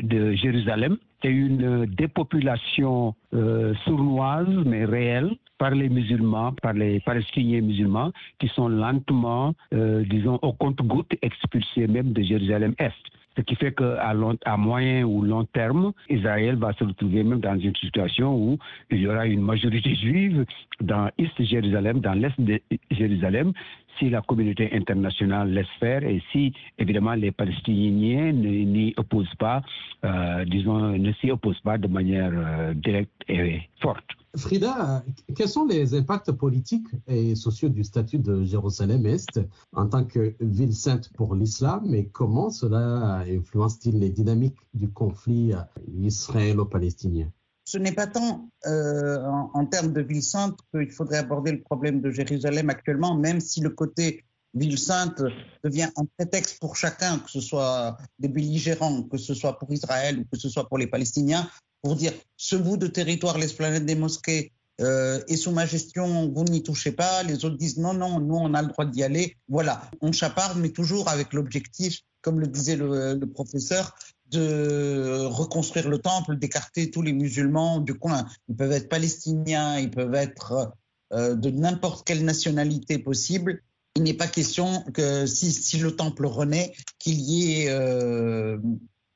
de 0.00 0.32
Jérusalem 0.32 0.96
et 1.24 1.28
une 1.28 1.86
dépopulation 1.86 3.14
euh, 3.34 3.74
sournoise 3.84 4.48
mais 4.66 4.84
réelle 4.84 5.30
par 5.58 5.70
les 5.70 5.88
musulmans, 5.88 6.52
par 6.60 6.72
les 6.72 7.00
palestiniens 7.00 7.60
musulmans 7.60 8.10
qui 8.38 8.48
sont 8.48 8.68
lentement, 8.68 9.54
euh, 9.72 10.02
disons, 10.08 10.38
au 10.42 10.52
compte-goutte 10.52 11.14
expulsés 11.22 11.86
même 11.86 12.12
de 12.12 12.22
Jérusalem-Est. 12.22 13.02
Ce 13.36 13.42
qui 13.42 13.54
fait 13.54 13.72
qu'à 13.72 14.56
moyen 14.58 15.04
ou 15.04 15.22
long 15.22 15.44
terme, 15.44 15.92
Israël 16.10 16.56
va 16.56 16.72
se 16.74 16.84
retrouver 16.84 17.22
même 17.22 17.40
dans 17.40 17.58
une 17.58 17.74
situation 17.76 18.34
où 18.36 18.58
il 18.90 19.00
y 19.00 19.06
aura 19.06 19.26
une 19.26 19.40
majorité 19.40 19.94
juive 19.94 20.44
dans 20.80 21.08
l'Est 21.18 21.42
Jérusalem, 21.42 22.00
dans 22.00 22.12
l'Est 22.12 22.38
de 22.38 22.60
Jérusalem, 22.90 23.52
si 23.98 24.10
la 24.10 24.22
communauté 24.22 24.70
internationale 24.72 25.52
laisse 25.52 25.66
faire 25.80 26.02
et 26.04 26.22
si, 26.32 26.52
évidemment, 26.78 27.14
les 27.14 27.32
Palestiniens 27.32 28.32
n'y 28.32 28.94
opposent 28.96 29.34
pas, 29.38 29.62
euh, 30.04 30.44
disons, 30.44 30.98
ne 30.98 31.12
s'y 31.14 31.30
opposent 31.30 31.60
pas 31.60 31.78
de 31.78 31.88
manière 31.88 32.32
euh, 32.34 32.74
directe 32.74 33.12
et 33.28 33.62
forte. 33.80 34.04
Frida, 34.36 35.04
quels 35.36 35.48
sont 35.48 35.66
les 35.66 35.94
impacts 35.94 36.32
politiques 36.32 36.88
et 37.06 37.34
sociaux 37.34 37.68
du 37.68 37.84
statut 37.84 38.18
de 38.18 38.44
Jérusalem-Est 38.44 39.40
en 39.74 39.86
tant 39.86 40.04
que 40.04 40.34
ville 40.40 40.74
sainte 40.74 41.12
pour 41.12 41.34
l'islam 41.34 41.94
et 41.94 42.06
comment 42.08 42.48
cela 42.48 43.24
influence-t-il 43.28 43.98
les 43.98 44.08
dynamiques 44.08 44.56
du 44.72 44.88
conflit 44.88 45.52
israélo-palestinien? 46.00 47.28
Ce 47.72 47.78
n'est 47.78 47.92
pas 47.92 48.06
tant 48.06 48.50
euh, 48.66 49.18
en, 49.54 49.64
termes 49.64 49.94
de 49.94 50.02
ville 50.02 50.22
sainte 50.22 50.58
qu'il 50.70 50.90
faudrait 50.90 51.16
aborder 51.16 51.52
le 51.52 51.62
problème 51.62 52.02
de 52.02 52.10
Jérusalem 52.10 52.68
actuellement, 52.68 53.14
même 53.14 53.40
si 53.40 53.62
le 53.62 53.70
côté 53.70 54.26
ville 54.52 54.78
sainte 54.78 55.22
devient 55.64 55.88
un 55.96 56.04
prétexte 56.18 56.58
pour 56.60 56.76
chacun, 56.76 57.18
que 57.20 57.30
ce 57.30 57.40
soit 57.40 57.96
des 58.18 58.28
belligérants, 58.28 59.04
que 59.04 59.16
ce 59.16 59.32
soit 59.32 59.58
pour 59.58 59.72
Israël 59.72 60.18
ou 60.18 60.24
que 60.30 60.38
ce 60.38 60.50
soit 60.50 60.68
pour 60.68 60.76
les 60.76 60.86
Palestiniens, 60.86 61.48
pour 61.80 61.96
dire 61.96 62.12
ce 62.36 62.56
bout 62.56 62.76
de 62.76 62.88
territoire, 62.88 63.38
l'esplanade 63.38 63.86
des 63.86 63.94
mosquées, 63.94 64.52
euh, 64.82 65.22
est 65.28 65.36
sous 65.36 65.50
ma 65.50 65.64
gestion, 65.64 66.30
vous 66.34 66.44
n'y 66.44 66.62
touchez 66.62 66.92
pas. 66.92 67.22
Les 67.22 67.42
autres 67.46 67.56
disent 67.56 67.78
non, 67.78 67.94
non, 67.94 68.20
nous 68.20 68.36
on 68.36 68.52
a 68.52 68.60
le 68.60 68.68
droit 68.68 68.84
d'y 68.84 69.02
aller. 69.02 69.38
Voilà, 69.48 69.80
on 70.02 70.12
chaparde, 70.12 70.58
mais 70.58 70.70
toujours 70.70 71.08
avec 71.08 71.32
l'objectif, 71.32 72.00
comme 72.20 72.38
le 72.38 72.48
disait 72.48 72.76
le, 72.76 73.18
professeur, 73.24 73.94
de 74.32 75.24
reconstruire 75.26 75.88
le 75.88 75.98
temple, 75.98 76.36
d'écarter 76.36 76.90
tous 76.90 77.02
les 77.02 77.12
musulmans 77.12 77.80
du 77.80 77.94
coin. 77.94 78.26
Ils 78.48 78.56
peuvent 78.56 78.72
être 78.72 78.88
palestiniens, 78.88 79.78
ils 79.78 79.90
peuvent 79.90 80.14
être 80.14 80.72
euh, 81.12 81.34
de 81.34 81.50
n'importe 81.50 82.06
quelle 82.06 82.24
nationalité 82.24 82.98
possible. 82.98 83.62
Il 83.96 84.02
n'est 84.02 84.14
pas 84.14 84.26
question 84.26 84.82
que 84.94 85.26
si, 85.26 85.78
le 85.78 85.94
temple 85.94 86.26
renaît, 86.26 86.72
qu'il 86.98 87.20
y 87.20 87.62
ait 87.62 87.68
euh, 87.68 88.58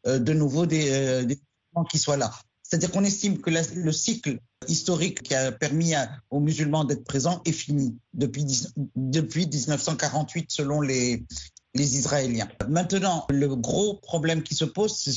euh 0.06 0.18
de 0.18 0.32
nouveau 0.34 0.66
des, 0.66 1.24
des 1.24 1.38
qui 1.90 1.98
soient 1.98 2.16
là. 2.16 2.32
C'est-à-dire 2.62 2.90
qu'on 2.90 3.04
estime 3.04 3.38
que 3.38 3.50
le 3.50 3.92
cycle 3.92 4.40
historique 4.66 5.22
qui 5.22 5.34
a 5.34 5.52
permis 5.52 5.92
aux 6.30 6.40
musulmans 6.40 6.84
d'être 6.84 7.04
présents 7.04 7.40
est 7.44 7.52
fini 7.52 7.96
depuis 8.12 8.44
1948 9.46 10.46
selon 10.50 10.80
les, 10.80 11.24
les 11.76 11.98
Israéliens. 11.98 12.48
Maintenant, 12.68 13.26
le 13.30 13.54
gros 13.54 13.94
problème 13.94 14.42
qui 14.42 14.54
se 14.54 14.64
pose, 14.64 14.96
c'est 14.96 15.12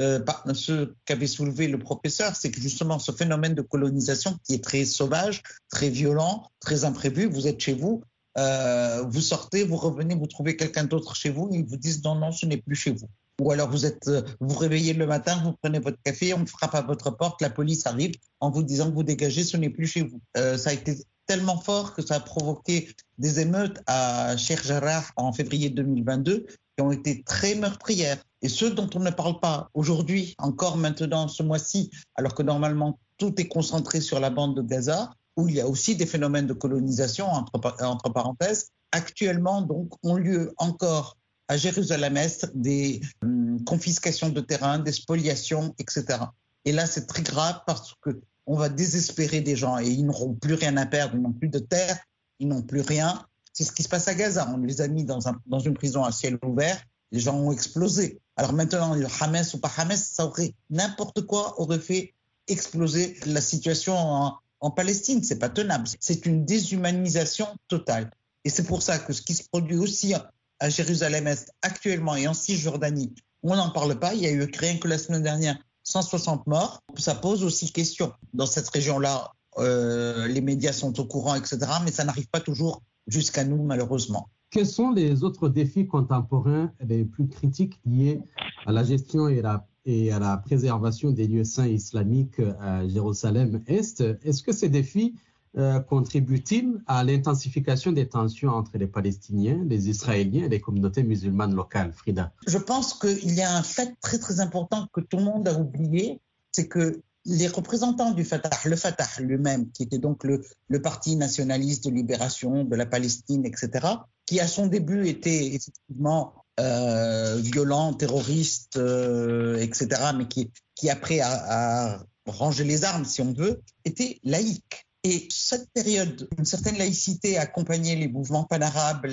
euh, 0.00 0.20
ce 0.54 0.94
qu'avait 1.04 1.26
soulevé 1.26 1.68
le 1.68 1.78
professeur, 1.78 2.34
c'est 2.34 2.50
que 2.50 2.60
justement 2.60 2.98
ce 2.98 3.12
phénomène 3.12 3.54
de 3.54 3.62
colonisation 3.62 4.38
qui 4.44 4.54
est 4.54 4.64
très 4.64 4.84
sauvage, 4.84 5.42
très 5.70 5.90
violent, 5.90 6.50
très 6.60 6.84
imprévu, 6.84 7.26
vous 7.26 7.46
êtes 7.46 7.60
chez 7.60 7.74
vous, 7.74 8.02
euh, 8.38 9.02
vous 9.02 9.20
sortez, 9.20 9.64
vous 9.64 9.76
revenez, 9.76 10.14
vous 10.14 10.26
trouvez 10.26 10.56
quelqu'un 10.56 10.84
d'autre 10.84 11.14
chez 11.14 11.30
vous, 11.30 11.50
ils 11.52 11.64
vous 11.64 11.76
disent 11.76 12.02
non, 12.02 12.14
non, 12.14 12.32
ce 12.32 12.46
n'est 12.46 12.56
plus 12.56 12.76
chez 12.76 12.92
vous. 12.92 13.08
Ou 13.40 13.50
alors 13.50 13.70
vous 13.70 13.86
êtes, 13.86 14.08
euh, 14.08 14.22
vous 14.40 14.56
réveillez 14.56 14.94
le 14.94 15.06
matin, 15.06 15.40
vous 15.44 15.54
prenez 15.62 15.78
votre 15.78 15.98
café, 16.02 16.32
on 16.32 16.46
frappe 16.46 16.74
à 16.74 16.82
votre 16.82 17.10
porte, 17.10 17.42
la 17.42 17.50
police 17.50 17.86
arrive 17.86 18.14
en 18.40 18.50
vous 18.50 18.62
disant 18.62 18.90
que 18.90 18.94
vous 18.94 19.02
dégagez, 19.02 19.44
ce 19.44 19.56
n'est 19.56 19.70
plus 19.70 19.86
chez 19.86 20.02
vous. 20.02 20.20
Ça 20.34 20.70
a 20.70 20.72
été 20.72 20.96
tellement 21.32 21.58
fort 21.58 21.94
que 21.94 22.02
ça 22.02 22.16
a 22.16 22.20
provoqué 22.20 22.94
des 23.16 23.40
émeutes 23.40 23.78
à 23.86 24.36
Sheikh 24.36 24.64
Jarrah 24.66 25.02
en 25.16 25.32
février 25.32 25.70
2022 25.70 26.44
qui 26.76 26.82
ont 26.82 26.92
été 26.92 27.22
très 27.22 27.54
meurtrières. 27.54 28.22
Et 28.42 28.50
ceux 28.50 28.70
dont 28.70 28.90
on 28.94 28.98
ne 28.98 29.08
parle 29.08 29.40
pas 29.40 29.70
aujourd'hui, 29.72 30.34
encore 30.36 30.76
maintenant, 30.76 31.28
ce 31.28 31.42
mois-ci, 31.42 31.90
alors 32.16 32.34
que 32.34 32.42
normalement 32.42 32.98
tout 33.16 33.40
est 33.40 33.48
concentré 33.48 34.02
sur 34.02 34.20
la 34.20 34.28
bande 34.28 34.54
de 34.56 34.60
Gaza, 34.60 35.08
où 35.38 35.48
il 35.48 35.54
y 35.54 35.62
a 35.62 35.66
aussi 35.66 35.96
des 35.96 36.04
phénomènes 36.04 36.46
de 36.46 36.52
colonisation, 36.52 37.28
entre, 37.28 38.10
parenthèses, 38.12 38.68
actuellement 38.90 39.62
donc 39.62 39.88
ont 40.02 40.16
lieu 40.16 40.52
encore 40.58 41.16
à 41.48 41.56
Jérusalem-Est 41.56 42.50
des 42.54 43.00
hum, 43.22 43.64
confiscations 43.64 44.28
de 44.28 44.42
terrain, 44.42 44.80
des 44.80 44.92
spoliations, 44.92 45.74
etc. 45.78 46.18
Et 46.66 46.72
là, 46.72 46.84
c'est 46.84 47.06
très 47.06 47.22
grave 47.22 47.62
parce 47.66 47.94
que 48.02 48.20
on 48.46 48.56
va 48.56 48.68
désespérer 48.68 49.40
des 49.40 49.56
gens 49.56 49.78
et 49.78 49.88
ils 49.88 50.04
n'auront 50.04 50.34
plus 50.34 50.54
rien 50.54 50.76
à 50.76 50.86
perdre, 50.86 51.14
ils 51.14 51.22
n'ont 51.22 51.32
plus 51.32 51.48
de 51.48 51.58
terre, 51.58 51.98
ils 52.38 52.48
n'ont 52.48 52.62
plus 52.62 52.80
rien. 52.80 53.26
C'est 53.52 53.64
ce 53.64 53.72
qui 53.72 53.82
se 53.82 53.88
passe 53.88 54.08
à 54.08 54.14
Gaza. 54.14 54.48
On 54.52 54.58
les 54.58 54.80
a 54.80 54.88
mis 54.88 55.04
dans, 55.04 55.28
un, 55.28 55.40
dans 55.46 55.58
une 55.58 55.74
prison 55.74 56.04
à 56.04 56.12
ciel 56.12 56.38
ouvert, 56.44 56.82
les 57.12 57.20
gens 57.20 57.36
ont 57.36 57.52
explosé. 57.52 58.20
Alors 58.36 58.52
maintenant, 58.52 58.96
Hamas 59.20 59.54
ou 59.54 59.60
pas 59.60 59.70
Hamas, 59.76 60.10
ça 60.14 60.26
aurait 60.26 60.54
n'importe 60.70 61.22
quoi 61.26 61.60
aurait 61.60 61.78
fait 61.78 62.14
exploser 62.48 63.18
la 63.26 63.40
situation 63.40 63.94
en, 63.94 64.38
en 64.60 64.70
Palestine. 64.70 65.22
C'est 65.22 65.38
pas 65.38 65.50
tenable. 65.50 65.86
C'est 66.00 66.26
une 66.26 66.44
déshumanisation 66.44 67.46
totale. 67.68 68.10
Et 68.44 68.50
c'est 68.50 68.64
pour 68.64 68.82
ça 68.82 68.98
que 68.98 69.12
ce 69.12 69.22
qui 69.22 69.34
se 69.34 69.44
produit 69.44 69.76
aussi 69.76 70.14
à 70.58 70.68
Jérusalem-Est 70.68 71.52
actuellement 71.60 72.16
et 72.16 72.26
en 72.26 72.34
Cisjordanie, 72.34 73.14
on 73.42 73.54
n'en 73.54 73.70
parle 73.70 73.98
pas. 73.98 74.14
Il 74.14 74.22
y 74.22 74.26
a 74.26 74.30
eu 74.30 74.48
rien 74.58 74.78
que 74.78 74.88
la 74.88 74.98
semaine 74.98 75.22
dernière 75.22 75.58
160 75.84 76.46
morts. 76.46 76.80
Ça 76.96 77.14
pose 77.14 77.44
aussi 77.44 77.72
question. 77.72 78.12
Dans 78.34 78.46
cette 78.46 78.68
région-là, 78.68 79.32
euh, 79.58 80.26
les 80.28 80.40
médias 80.40 80.72
sont 80.72 80.98
au 81.00 81.04
courant, 81.04 81.34
etc., 81.34 81.58
mais 81.84 81.90
ça 81.90 82.04
n'arrive 82.04 82.28
pas 82.28 82.40
toujours 82.40 82.82
jusqu'à 83.06 83.44
nous, 83.44 83.62
malheureusement. 83.62 84.28
Quels 84.50 84.66
sont 84.66 84.90
les 84.90 85.24
autres 85.24 85.48
défis 85.48 85.86
contemporains 85.86 86.72
les 86.86 87.04
plus 87.04 87.26
critiques 87.26 87.80
liés 87.86 88.20
à 88.66 88.72
la 88.72 88.84
gestion 88.84 89.28
et, 89.28 89.40
à 89.40 90.18
la 90.18 90.36
préservation 90.36 91.10
des 91.10 91.26
lieux 91.26 91.44
saints 91.44 91.68
islamiques 91.68 92.40
à 92.60 92.86
Jérusalem-Est? 92.86 94.04
Est-ce 94.22 94.42
que 94.42 94.52
ces 94.52 94.68
défis 94.68 95.14
euh, 95.58 95.80
contribue-t-il 95.80 96.80
à 96.86 97.04
l'intensification 97.04 97.92
des 97.92 98.08
tensions 98.08 98.50
entre 98.50 98.78
les 98.78 98.86
Palestiniens, 98.86 99.62
les 99.66 99.90
Israéliens 99.90 100.46
et 100.46 100.48
les 100.48 100.60
communautés 100.60 101.02
musulmanes 101.02 101.54
locales, 101.54 101.92
Frida? 101.92 102.32
Je 102.46 102.56
pense 102.56 102.94
qu'il 102.94 103.34
y 103.34 103.42
a 103.42 103.54
un 103.54 103.62
fait 103.62 103.94
très 104.00 104.18
très 104.18 104.40
important 104.40 104.86
que 104.94 105.02
tout 105.02 105.18
le 105.18 105.24
monde 105.24 105.46
a 105.46 105.58
oublié, 105.58 106.20
c'est 106.52 106.68
que 106.68 107.02
les 107.26 107.48
représentants 107.48 108.12
du 108.12 108.24
Fatah, 108.24 108.50
le 108.64 108.76
Fatah 108.76 109.06
lui-même, 109.20 109.70
qui 109.72 109.82
était 109.82 109.98
donc 109.98 110.24
le, 110.24 110.42
parti 110.82 111.16
nationaliste 111.16 111.84
de 111.84 111.90
libération 111.90 112.64
de 112.64 112.74
la 112.74 112.86
Palestine, 112.86 113.44
etc., 113.44 113.86
qui 114.24 114.40
à 114.40 114.48
son 114.48 114.66
début 114.66 115.06
était 115.06 115.48
effectivement 115.48 116.32
euh, 116.60 117.36
violent, 117.36 117.92
terroriste, 117.92 118.78
euh, 118.78 119.58
etc., 119.58 120.12
mais 120.16 120.26
qui, 120.28 120.50
qui 120.74 120.88
après 120.88 121.20
a, 121.20 121.92
a 121.94 121.98
rangé 122.26 122.64
les 122.64 122.84
armes, 122.84 123.04
si 123.04 123.20
on 123.20 123.32
veut, 123.34 123.60
était 123.84 124.18
laïque. 124.24 124.86
Et 125.04 125.26
cette 125.30 125.68
période, 125.72 126.28
une 126.38 126.44
certaine 126.44 126.78
laïcité 126.78 127.36
a 127.36 127.42
accompagné 127.42 127.96
les 127.96 128.06
mouvements 128.06 128.44
panarabes, 128.44 129.04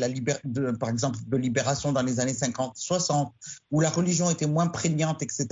par 0.80 0.90
exemple 0.90 1.18
de 1.26 1.38
libération 1.38 1.92
dans 1.92 2.04
les 2.04 2.20
années 2.20 2.34
50-60, 2.34 3.32
où 3.72 3.80
la 3.82 3.90
religion 3.90 4.30
était 4.30 4.46
moins 4.46 4.68
prégnante, 4.68 5.24
etc. 5.24 5.48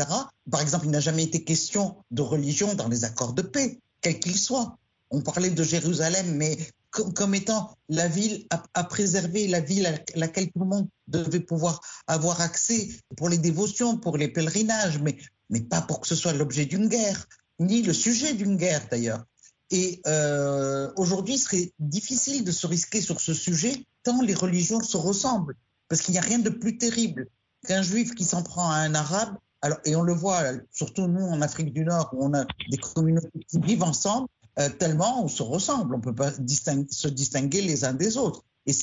Par 0.51 0.61
exemple, 0.61 0.85
il 0.85 0.91
n'a 0.91 0.99
jamais 0.99 1.23
été 1.23 1.43
question 1.43 1.97
de 2.11 2.21
religion 2.21 2.75
dans 2.75 2.87
les 2.87 3.03
accords 3.03 3.33
de 3.33 3.41
paix, 3.41 3.79
quels 4.01 4.19
qu'ils 4.19 4.37
soient. 4.37 4.77
On 5.09 5.21
parlait 5.21 5.49
de 5.49 5.63
Jérusalem, 5.63 6.35
mais 6.35 6.55
comme, 6.91 7.33
étant 7.33 7.75
la 7.89 8.07
ville 8.07 8.45
à, 8.73 8.83
préserver, 8.83 9.47
la 9.47 9.59
ville 9.59 9.87
à 9.87 9.97
laquelle 10.15 10.51
tout 10.51 10.59
le 10.59 10.65
monde 10.65 10.87
devait 11.07 11.39
pouvoir 11.39 11.81
avoir 12.05 12.41
accès 12.41 12.89
pour 13.15 13.29
les 13.29 13.37
dévotions, 13.39 13.97
pour 13.97 14.17
les 14.17 14.27
pèlerinages, 14.27 14.99
mais 14.99 15.61
pas 15.61 15.81
pour 15.81 15.99
que 16.01 16.07
ce 16.07 16.15
soit 16.15 16.33
l'objet 16.33 16.65
d'une 16.65 16.87
guerre, 16.89 17.25
ni 17.59 17.81
le 17.81 17.93
sujet 17.93 18.33
d'une 18.33 18.55
guerre 18.55 18.85
d'ailleurs. 18.91 19.25
Et 19.69 20.01
euh, 20.07 20.91
aujourd'hui, 20.95 21.35
il 21.35 21.39
serait 21.39 21.73
difficile 21.79 22.43
de 22.43 22.51
se 22.51 22.67
risquer 22.67 23.01
sur 23.01 23.19
ce 23.19 23.33
sujet 23.33 23.85
tant 24.03 24.21
les 24.21 24.33
religions 24.33 24.81
se 24.81 24.97
ressemblent. 24.97 25.55
Parce 25.89 26.01
qu'il 26.01 26.13
n'y 26.13 26.19
a 26.19 26.21
rien 26.21 26.39
de 26.39 26.49
plus 26.49 26.77
terrible 26.77 27.27
qu'un 27.65 27.81
juif 27.81 28.15
qui 28.15 28.23
s'en 28.23 28.43
prend 28.43 28.69
à 28.69 28.77
un 28.77 28.95
arabe. 28.95 29.35
Alors, 29.61 29.79
et 29.85 29.95
on 29.95 30.03
le 30.03 30.13
voit, 30.13 30.43
surtout 30.71 31.07
nous 31.07 31.25
en 31.25 31.41
Afrique 31.41 31.73
du 31.73 31.83
Nord, 31.83 32.09
où 32.13 32.25
on 32.25 32.33
a 32.33 32.45
des 32.69 32.77
communautés 32.77 33.39
qui 33.47 33.59
vivent 33.59 33.83
ensemble, 33.83 34.27
euh, 34.59 34.69
tellement 34.69 35.23
on 35.23 35.27
se 35.27 35.43
ressemble, 35.43 35.95
on 35.95 35.97
ne 35.97 36.03
peut 36.03 36.15
pas 36.15 36.31
se 36.31 37.07
distinguer 37.09 37.61
les 37.61 37.83
uns 37.83 37.93
des 37.93 38.17
autres. 38.17 38.43
Et 38.65 38.73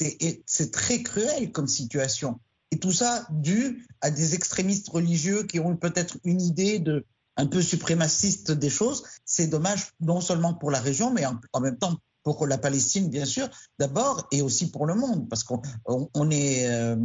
c'est 0.47 0.71
très 0.71 1.03
cruel 1.03 1.53
comme 1.53 1.69
situation. 1.69 2.41
Et 2.71 2.79
tout 2.79 2.93
ça 2.93 3.27
dû 3.31 3.87
à 4.01 4.11
des 4.11 4.35
extrémistes 4.35 4.89
religieux 4.89 5.45
qui 5.45 5.61
ont 5.61 5.77
peut-être 5.77 6.17
une 6.25 6.41
idée 6.41 6.79
de, 6.79 7.05
un 7.37 7.47
peu 7.47 7.63
suprémaciste 7.63 8.53
des 8.53 8.71
choses. 8.71 9.05
C'est 9.25 9.47
dommage 9.47 9.91
non 10.01 10.21
seulement 10.21 10.55
pour 10.55 10.71
la 10.71 10.81
région, 10.81 11.13
mais 11.13 11.25
en, 11.27 11.61
même 11.61 11.79
temps 11.79 11.97
pour 12.23 12.47
la 12.47 12.59
Palestine, 12.59 13.11
bien 13.11 13.25
sûr, 13.25 13.49
d'abord, 13.79 14.27
et 14.33 14.43
aussi 14.43 14.71
pour 14.71 14.87
le 14.87 14.95
monde, 14.95 15.29
parce 15.29 15.45
qu'on 15.45 15.61
on, 15.85 16.31
est 16.31 16.67
euh, 16.69 16.97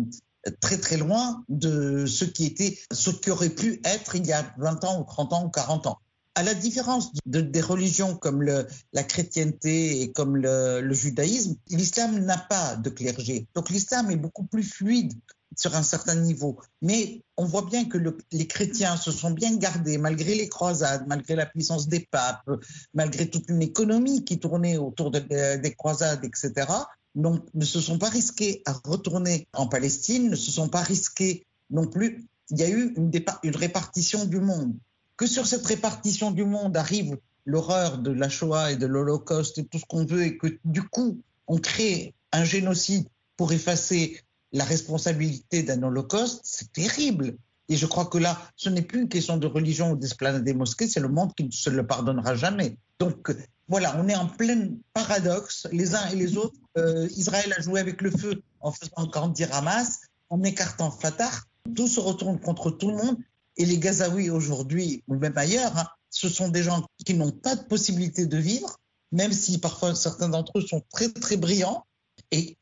très 0.61 0.77
très 0.77 0.97
loin 0.97 1.43
de 1.49 2.05
ce 2.05 2.25
qui 2.25 2.45
était, 2.45 2.77
ce 2.91 3.09
qui 3.09 3.29
aurait 3.29 3.49
pu 3.49 3.81
être 3.83 4.15
il 4.15 4.25
y 4.25 4.33
a 4.33 4.53
20 4.57 4.83
ans 4.85 5.01
ou 5.01 5.03
30 5.03 5.33
ans 5.33 5.45
ou 5.45 5.49
40 5.49 5.87
ans. 5.87 5.97
À 6.35 6.43
la 6.43 6.53
différence 6.53 7.11
de, 7.25 7.41
des 7.41 7.59
religions 7.59 8.15
comme 8.15 8.41
la 8.43 9.03
chrétienté 9.03 10.01
et 10.01 10.11
comme 10.13 10.37
le 10.37 10.93
judaïsme, 10.93 11.55
l'islam 11.67 12.17
n'a 12.19 12.37
pas 12.37 12.77
de 12.77 12.89
clergé. 12.89 13.47
Donc 13.55 13.69
l'islam 13.69 14.09
est 14.09 14.15
beaucoup 14.15 14.45
plus 14.45 14.63
fluide 14.63 15.11
sur 15.59 15.75
un 15.75 15.83
certain 15.83 16.15
niveau. 16.15 16.57
Mais 16.81 17.21
on 17.35 17.45
voit 17.45 17.65
bien 17.65 17.85
que 17.85 17.97
les 18.31 18.47
chrétiens 18.47 18.95
se 18.95 19.11
sont 19.11 19.31
bien 19.31 19.55
gardés, 19.57 19.97
malgré 19.97 20.33
les 20.35 20.47
croisades, 20.47 21.05
malgré 21.07 21.35
la 21.35 21.45
puissance 21.45 21.89
des 21.89 22.07
papes, 22.09 22.49
malgré 22.93 23.29
toute 23.29 23.49
une 23.49 23.61
économie 23.61 24.23
qui 24.23 24.39
tournait 24.39 24.77
autour 24.77 25.11
des 25.11 25.75
croisades, 25.77 26.23
etc. 26.23 26.67
Donc, 27.15 27.43
ne 27.53 27.65
se 27.65 27.81
sont 27.81 27.97
pas 27.97 28.09
risqués 28.09 28.61
à 28.65 28.73
retourner 28.85 29.47
en 29.53 29.67
Palestine, 29.67 30.29
ne 30.29 30.35
se 30.35 30.51
sont 30.51 30.69
pas 30.69 30.81
risqués 30.81 31.45
non 31.69 31.85
plus. 31.85 32.25
Il 32.51 32.59
y 32.59 32.63
a 32.63 32.69
eu 32.69 32.95
une 32.95 33.55
répartition 33.55 34.25
du 34.25 34.39
monde. 34.39 34.73
Que 35.17 35.27
sur 35.27 35.45
cette 35.45 35.65
répartition 35.65 36.31
du 36.31 36.45
monde 36.45 36.77
arrive 36.77 37.17
l'horreur 37.45 37.97
de 37.97 38.11
la 38.11 38.29
Shoah 38.29 38.71
et 38.71 38.77
de 38.77 38.85
l'Holocauste 38.85 39.57
et 39.57 39.65
tout 39.65 39.79
ce 39.79 39.85
qu'on 39.85 40.05
veut, 40.05 40.23
et 40.23 40.37
que 40.37 40.47
du 40.63 40.83
coup, 40.83 41.19
on 41.47 41.57
crée 41.57 42.13
un 42.31 42.45
génocide 42.45 43.07
pour 43.35 43.51
effacer 43.51 44.21
la 44.51 44.63
responsabilité 44.63 45.63
d'un 45.63 45.83
holocauste, 45.83 46.41
c'est 46.43 46.71
terrible. 46.71 47.35
Et 47.69 47.75
je 47.75 47.85
crois 47.85 48.05
que 48.05 48.17
là, 48.17 48.41
ce 48.55 48.69
n'est 48.69 48.81
plus 48.81 49.01
une 49.01 49.09
question 49.09 49.37
de 49.37 49.45
religion 49.45 49.91
ou 49.91 49.95
d'esplanade 49.95 50.43
des 50.43 50.53
mosquées, 50.53 50.87
c'est 50.87 50.99
le 50.99 51.07
monde 51.07 51.33
qui 51.35 51.43
ne 51.43 51.51
se 51.51 51.69
le 51.69 51.85
pardonnera 51.85 52.35
jamais. 52.35 52.77
Donc 52.97 53.31
voilà, 53.67 53.95
on 53.99 54.07
est 54.07 54.15
en 54.15 54.27
plein 54.27 54.71
paradoxe, 54.93 55.67
les 55.71 55.93
uns 55.93 56.09
et 56.09 56.15
les 56.15 56.35
autres. 56.37 56.57
Euh, 56.77 57.07
Israël 57.15 57.53
a 57.55 57.61
joué 57.61 57.79
avec 57.79 58.01
le 58.01 58.09
feu 58.09 58.41
en 58.59 58.71
faisant 58.71 59.07
grandir 59.07 59.53
Hamas, 59.53 59.99
en 60.29 60.41
écartant 60.43 60.89
Fatah. 60.89 61.29
Tout 61.75 61.87
se 61.87 61.99
retourne 61.99 62.39
contre 62.39 62.71
tout 62.71 62.89
le 62.89 62.97
monde. 62.97 63.17
Et 63.57 63.65
les 63.65 63.77
Gazaouis 63.77 64.31
aujourd'hui, 64.31 65.03
ou 65.07 65.15
même 65.15 65.37
ailleurs, 65.37 65.77
hein, 65.77 65.85
ce 66.09 66.29
sont 66.29 66.49
des 66.49 66.63
gens 66.63 66.85
qui 67.05 67.13
n'ont 67.13 67.31
pas 67.31 67.55
de 67.55 67.63
possibilité 67.63 68.25
de 68.25 68.37
vivre, 68.37 68.79
même 69.11 69.33
si 69.33 69.59
parfois 69.59 69.93
certains 69.93 70.29
d'entre 70.29 70.57
eux 70.57 70.65
sont 70.65 70.81
très 70.91 71.09
très 71.09 71.37
brillants. 71.37 71.85
Et, 72.31 72.57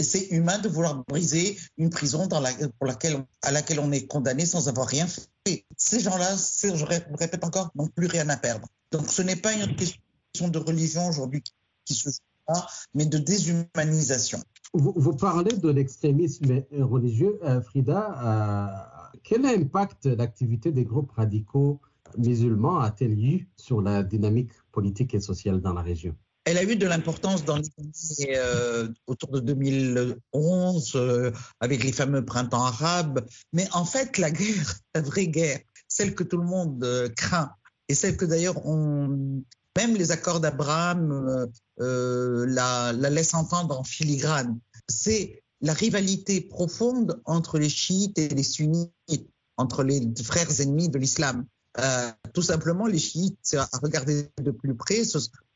c'est 0.00 0.26
humain 0.30 0.58
de 0.58 0.68
vouloir 0.68 1.04
briser 1.06 1.56
une 1.76 1.90
prison 1.90 2.28
pour 2.28 2.86
laquelle, 2.86 3.24
à 3.42 3.52
laquelle 3.52 3.78
on 3.78 3.92
est 3.92 4.06
condamné 4.06 4.44
sans 4.44 4.68
avoir 4.68 4.88
rien 4.88 5.06
fait. 5.06 5.64
Ces 5.76 6.00
gens-là, 6.00 6.36
je 6.36 6.84
répète 6.84 7.44
encore, 7.44 7.70
n'ont 7.76 7.86
plus 7.86 8.06
rien 8.06 8.28
à 8.28 8.36
perdre. 8.36 8.66
Donc 8.90 9.10
ce 9.10 9.22
n'est 9.22 9.36
pas 9.36 9.52
une 9.52 9.76
question 9.76 10.48
de 10.48 10.58
religion 10.58 11.08
aujourd'hui 11.08 11.42
qui 11.84 11.94
se 11.94 12.10
joue 12.10 12.16
mais 12.94 13.06
de 13.06 13.18
déshumanisation. 13.18 14.38
Vous, 14.74 15.14
parlez 15.14 15.56
de 15.56 15.68
l'extrémisme 15.68 16.62
religieux, 16.72 17.38
euh, 17.44 17.62
Frida. 17.62 18.18
Euh, 18.24 19.18
quel 19.22 19.46
impact 19.46 20.06
l'activité 20.06 20.72
des 20.72 20.84
groupes 20.84 21.12
radicaux 21.12 21.80
musulmans 22.18 22.80
a-t-elle 22.80 23.18
eu 23.18 23.48
sur 23.56 23.80
la 23.80 24.02
dynamique 24.02 24.50
politique 24.72 25.14
et 25.14 25.20
sociale 25.20 25.60
dans 25.60 25.72
la 25.72 25.82
région? 25.82 26.16
Elle 26.44 26.58
a 26.58 26.62
eu 26.62 26.76
de 26.76 26.86
l'importance 26.86 27.44
dans 27.44 27.56
les 27.56 27.64
euh, 28.36 28.88
autour 29.06 29.30
de 29.30 29.40
2011 29.40 30.92
euh, 30.94 31.32
avec 31.60 31.82
les 31.82 31.92
fameux 31.92 32.24
printemps 32.24 32.64
arabes. 32.64 33.26
Mais 33.52 33.66
en 33.72 33.84
fait, 33.84 34.18
la 34.18 34.30
guerre, 34.30 34.74
la 34.94 35.00
vraie 35.00 35.28
guerre, 35.28 35.60
celle 35.88 36.14
que 36.14 36.24
tout 36.24 36.36
le 36.36 36.46
monde 36.46 36.84
euh, 36.84 37.08
craint 37.16 37.52
et 37.88 37.94
celle 37.94 38.16
que 38.16 38.24
d'ailleurs 38.24 38.66
on, 38.66 39.42
même 39.76 39.96
les 39.96 40.10
accords 40.10 40.40
d'Abraham 40.40 41.48
la, 41.78 42.92
la 42.92 43.10
laissent 43.10 43.34
entendre 43.34 43.78
en 43.78 43.84
filigrane, 43.84 44.58
c'est 44.88 45.42
la 45.60 45.72
rivalité 45.72 46.40
profonde 46.40 47.20
entre 47.24 47.58
les 47.58 47.68
chiites 47.68 48.18
et 48.18 48.28
les 48.28 48.42
sunnites, 48.42 48.92
entre 49.56 49.82
les 49.82 50.12
frères 50.22 50.60
ennemis 50.60 50.88
de 50.88 50.98
l'islam. 50.98 51.46
Euh, 51.78 52.10
tout 52.32 52.42
simplement, 52.42 52.86
les 52.86 52.98
chiites, 52.98 53.56
à 53.56 53.78
regarder 53.78 54.28
de 54.40 54.50
plus 54.50 54.74
près, 54.74 55.04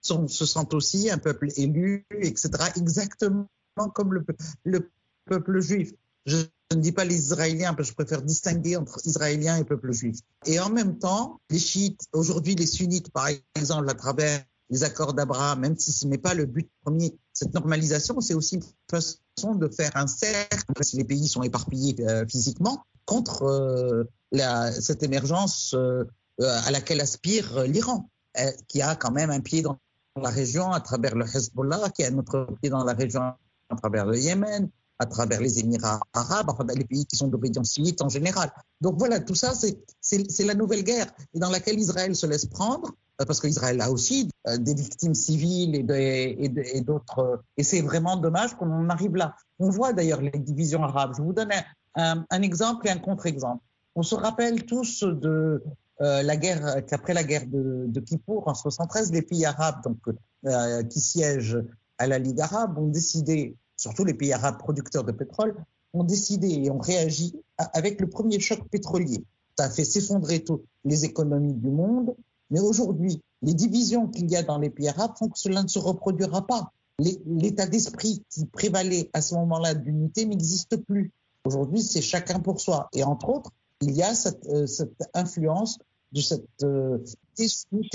se, 0.01 0.15
se 0.27 0.47
sentent 0.47 0.75
aussi 0.75 1.11
un 1.11 1.19
peuple 1.19 1.49
élu, 1.57 2.07
etc., 2.21 2.51
exactement 2.77 3.47
comme 3.95 4.15
le, 4.15 4.25
le 4.65 4.91
peuple 5.27 5.61
juif. 5.61 5.93
Je 6.27 6.37
ne 6.75 6.81
dis 6.81 6.93
pas 6.93 7.05
les 7.05 7.17
Israéliens, 7.17 7.75
parce 7.75 7.89
que 7.89 7.93
je 7.93 8.05
préfère 8.05 8.23
distinguer 8.23 8.77
entre 8.77 9.01
Israéliens 9.05 9.57
et 9.57 9.65
peuple 9.65 9.93
juif. 9.93 10.19
Et 10.47 10.61
en 10.61 10.71
même 10.71 10.99
temps, 10.99 11.41
les 11.51 11.59
chiites, 11.59 12.03
aujourd'hui 12.13 12.55
les 12.55 12.67
sunnites, 12.67 13.11
par 13.11 13.29
exemple, 13.55 13.89
à 13.89 13.95
travers 13.95 14.45
les 14.71 14.85
accords 14.85 15.15
d'Abraham, 15.15 15.61
même 15.61 15.79
si 15.79 15.93
ce 15.93 16.07
n'est 16.07 16.19
pas 16.19 16.35
le 16.35 16.45
but 16.45 16.71
premier, 16.83 17.17
cette 17.33 17.55
normalisation, 17.55 18.21
c'est 18.21 18.35
aussi 18.35 18.57
une 18.57 18.65
façon 18.91 19.55
de 19.55 19.69
faire 19.69 19.93
un 19.95 20.07
cercle, 20.07 20.73
si 20.83 20.97
les 20.97 21.05
pays 21.05 21.29
sont 21.29 21.43
éparpillés 21.43 21.97
euh, 22.01 22.27
physiquement, 22.27 22.85
contre 23.07 23.45
euh, 23.45 24.71
cette 24.81 25.03
émergence 25.03 25.73
euh, 25.75 26.05
à 26.39 26.71
laquelle 26.71 27.01
aspire 27.01 27.63
l'Iran, 27.65 28.11
qui 28.69 28.83
a 28.83 28.95
quand 28.95 29.11
même 29.11 29.31
un 29.31 29.41
pied 29.41 29.63
dans 29.63 29.79
la 30.17 30.31
région 30.31 30.73
à 30.73 30.81
travers 30.81 31.15
le 31.15 31.25
Hezbollah, 31.25 31.91
qui 31.91 32.05
un 32.05 32.19
autre 32.19 32.49
pied 32.61 32.71
dans 32.71 32.85
la 32.85 32.95
région 32.95 33.23
à 33.71 33.77
travers 33.77 34.07
le 34.07 34.19
Yémen, 34.19 34.69
à 34.99 35.07
travers 35.07 35.41
les 35.41 35.61
Émirats 35.61 36.01
arabes, 36.13 36.49
enfin, 36.49 36.65
les 36.75 36.85
pays 36.85 37.07
qui 37.07 37.17
sont 37.17 37.29
d'obédience 37.29 37.71
sunnite 37.71 38.03
en 38.03 38.09
général. 38.09 38.51
Donc 38.81 38.99
voilà, 38.99 39.21
tout 39.21 39.37
ça, 39.37 39.53
c'est 39.55 40.45
la 40.45 40.55
nouvelle 40.55 40.83
guerre 40.83 41.07
dans 41.35 41.51
laquelle 41.51 41.79
Israël 41.79 42.17
se 42.17 42.27
laisse 42.27 42.47
prendre, 42.47 42.91
parce 43.17 43.41
qu'Israël 43.41 43.81
a 43.81 43.91
aussi 43.93 44.29
des 44.59 44.75
victimes 44.75 45.15
civiles 45.15 45.75
et 45.75 46.81
d'autres. 46.81 47.43
Et 47.57 47.63
c'est 47.63 47.83
vraiment 47.83 48.17
dommage 48.17 48.57
qu'on 48.57 48.71
en 48.73 48.89
arrive 48.89 49.15
là. 49.15 49.37
On 49.61 49.71
voit 49.71 49.93
d'ailleurs 49.93 50.21
les 50.21 50.31
divisions 50.31 50.83
arabes. 50.83 51.15
Je 51.17 51.23
vous 51.23 51.33
donne 51.33 51.51
un 51.95 52.43
exemple 52.43 52.89
et 52.89 52.91
un 52.91 52.99
contre-exemple. 52.99 53.63
On 53.95 54.03
se 54.03 54.15
rappelle 54.15 54.65
tous 54.67 55.05
de 55.05 55.63
euh, 56.01 56.23
la 56.23 56.37
guerre, 56.37 56.85
qu'après 56.87 57.15
la 57.15 57.25
guerre 57.25 57.47
de, 57.47 57.87
de 57.89 58.01
Kippour 58.01 58.47
en 58.47 58.55
73, 58.55 59.13
les 59.13 59.23
pays 59.23 59.45
arabes 59.45 59.83
donc, 59.83 59.99
euh, 60.47 60.83
qui 60.85 61.01
siègent 61.01 61.59
à 61.99 62.07
la 62.07 62.19
Ligue 62.19 62.41
arabe 62.41 62.79
ont 62.79 62.87
décidé, 62.87 63.57
surtout 63.77 64.05
les 64.05 64.15
pays 64.15 64.33
arabes 64.33 64.59
producteurs 64.59 65.05
de 65.05 65.13
pétrole, 65.13 65.57
ont 65.93 66.05
décidé 66.05 66.49
et 66.49 66.71
ont 66.71 66.79
réagi 66.79 67.35
avec 67.57 68.01
le 68.01 68.09
premier 68.09 68.39
choc 68.39 68.61
pétrolier. 68.71 69.25
Ça 69.59 69.65
a 69.65 69.71
fait 69.71 69.85
s'effondrer 69.85 70.45
toutes 70.45 70.65
les 70.85 71.05
économies 71.05 71.55
du 71.55 71.71
monde, 71.71 72.15
mais 72.51 72.61
aujourd'hui, 72.61 73.21
les 73.43 73.55
divisions 73.55 74.07
qu'il 74.07 74.31
y 74.31 74.37
a 74.37 74.43
dans 74.43 74.59
les 74.59 74.71
pays 74.71 74.89
arabes 74.89 75.13
font 75.19 75.29
que 75.29 75.39
cela 75.39 75.63
ne 75.63 75.69
se 75.69 75.79
reproduira 75.79 76.47
pas. 76.47 76.73
L'état 76.99 77.67
d'esprit 77.67 78.25
qui 78.31 78.47
prévalait 78.47 79.11
à 79.13 79.23
ce 79.23 79.35
moment-là 79.35 79.75
d'unité 79.75 80.27
n'existe 80.27 80.77
plus. 80.77 81.13
Aujourd'hui, 81.45 81.83
c'est 81.83 82.03
chacun 82.03 82.41
pour 82.41 82.61
soi. 82.61 82.89
Et 82.93 83.05
entre 83.05 83.29
autres, 83.29 83.53
il 83.81 83.93
y 83.93 84.03
a 84.03 84.15
cette, 84.15 84.45
euh, 84.47 84.67
influence 85.15 85.79
de 86.13 86.21
cette 86.21 86.63
euh, 86.63 86.99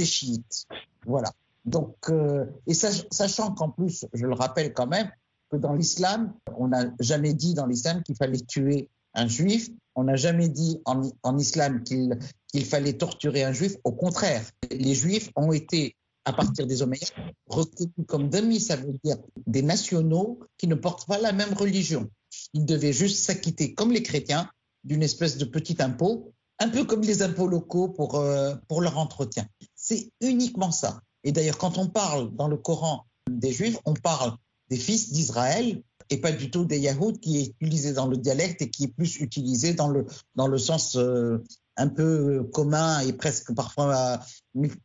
chiite. 0.04 0.65
Voilà. 1.06 1.32
Donc, 1.65 1.95
euh, 2.10 2.45
et 2.67 2.73
sachant 2.73 3.54
qu'en 3.54 3.69
plus, 3.69 4.06
je 4.13 4.26
le 4.26 4.34
rappelle 4.34 4.73
quand 4.73 4.88
même, 4.88 5.10
que 5.49 5.58
dans 5.58 5.73
l'islam, 5.73 6.34
on 6.58 6.69
n'a 6.69 6.91
jamais 6.99 7.34
dit 7.34 7.54
dans 7.54 7.65
l'islam 7.65 8.04
qu'il 8.04 8.15
fallait 8.15 8.39
tuer 8.39 8.89
un 9.13 9.28
juif, 9.28 9.69
on 9.95 10.06
n'a 10.06 10.15
jamais 10.15 10.49
dit 10.49 10.82
en, 10.86 11.02
en 11.21 11.38
islam 11.38 11.84
qu'il 11.84 12.65
fallait 12.65 12.93
torturer 12.93 13.43
un 13.43 13.54
juif. 13.54 13.76
Au 13.84 13.91
contraire, 13.91 14.43
les 14.71 14.95
juifs 14.95 15.30
ont 15.36 15.52
été, 15.52 15.95
à 16.26 16.34
partir 16.34 16.65
des 16.65 16.82
Omeyyades, 16.82 17.12
reconnus 17.47 18.08
comme 18.08 18.30
demi, 18.30 18.60
ça 18.60 18.76
veut 18.76 18.95
dire 19.04 19.17
des 19.45 19.62
nationaux 19.62 20.39
qui 20.58 20.67
ne 20.67 20.76
portent 20.76 21.08
pas 21.08 21.19
la 21.19 21.32
même 21.32 21.54
religion. 21.54 22.10
Ils 22.54 22.65
devaient 22.65 22.93
juste 22.93 23.23
s'acquitter, 23.23 23.76
comme 23.76 23.91
les 23.91 24.04
chrétiens, 24.04 24.49
d'une 24.84 25.04
espèce 25.04 25.38
de 25.38 25.45
petit 25.45 25.78
impôt, 25.82 26.34
un 26.60 26.70
peu 26.70 26.86
comme 26.86 27.02
les 27.02 27.22
impôts 27.22 27.48
locaux 27.48 27.89
pour, 27.89 28.16
euh, 28.16 28.56
pour 28.68 28.82
leur 28.82 28.98
entretien. 28.98 29.48
C'est 29.76 30.12
uniquement 30.22 30.72
ça. 30.72 31.02
Et 31.24 31.32
d'ailleurs, 31.32 31.58
quand 31.58 31.78
on 31.78 31.88
parle 31.88 32.36
dans 32.36 32.48
le 32.48 32.58
Coran 32.58 33.06
des 33.30 33.52
Juifs, 33.52 33.78
on 33.86 33.94
parle 33.94 34.36
des 34.70 34.78
fils 34.78 35.12
d'Israël 35.12 35.82
et 36.10 36.18
pas 36.18 36.32
du 36.32 36.52
tout 36.52 36.66
des 36.66 36.80
Yahoud 36.80 37.20
qui 37.20 37.39
est 37.39 37.54
utilisé 37.60 37.94
dans 37.94 38.08
le 38.08 38.18
dialecte 38.18 38.62
et 38.62 38.70
qui 38.70 38.86
est 38.86 38.88
plus 38.96 39.20
utilisé 39.20 39.74
dans 39.74 39.88
le, 39.88 40.06
dans 40.36 40.48
le 40.48 40.58
sens 40.58 40.96
euh, 40.96 41.44
un 41.78 41.88
peu 41.88 42.44
commun 42.54 43.00
et 43.00 43.13
presque 43.13 43.54
parfois 43.54 44.20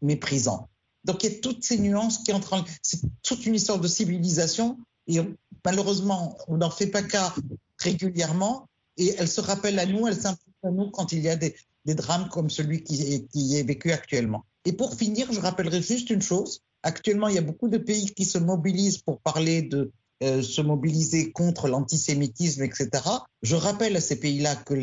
méprisant. 0.01 0.69
Donc 1.05 1.23
il 1.23 1.33
y 1.33 1.37
a 1.37 1.41
toutes 1.41 1.65
ces 1.65 1.79
nuances 1.79 2.19
qui 2.19 2.33
entrent 2.33 2.55
en... 2.55 2.65
C'est 2.83 3.01
toute 3.23 3.47
une 3.47 3.55
histoire 3.55 3.79
de 3.79 3.89
civilisation 3.89 4.79
et 5.07 5.19
malheureusement, 5.65 6.37
on 6.49 6.59
n'en 6.59 6.71
fait 6.71 6.87
pas 6.87 7.03
cas 7.03 7.35
régulièrement 7.79 8.69
et 8.97 9.15
elle 9.19 9.29
se 9.29 9.41
rappelle 9.41 9.79
à 9.79 9.87
nous, 9.87 10.07
elle 10.07 10.17
nous 10.65 10.91
quand 10.91 11.13
il 11.13 11.21
y 11.21 11.29
a 11.29 11.37
des, 11.37 11.55
drames 11.87 12.29
comme 12.29 12.51
celui 12.51 12.83
qui 12.83 13.27
est, 13.57 13.63
vécu 13.63 13.93
actuellement. 13.93 14.45
Et 14.65 14.73
pour 14.73 14.95
finir, 14.95 15.33
je 15.33 15.41
rappellerai 15.41 15.81
juste 15.81 16.11
une 16.11 16.21
chose. 16.21 16.61
Actuellement, 16.83 17.29
il 17.29 17.35
y 17.35 17.39
a 17.39 17.43
beaucoup 17.43 17.69
de 17.69 17.79
pays 17.79 18.13
qui 18.15 18.25
se 18.25 18.39
mobilisent 18.39 18.99
pour 18.99 19.21
parler 19.21 19.63
de 19.63 19.91
euh, 20.23 20.43
se 20.43 20.61
mobiliser 20.61 21.33
contre 21.33 21.69
l'antisémitisme, 21.69 22.63
etc. 22.63 22.91
Je 23.43 23.57
rappelle 23.57 23.97
à 23.97 24.01
ces 24.01 24.21
pays-là 24.21 24.57
que 24.57 24.75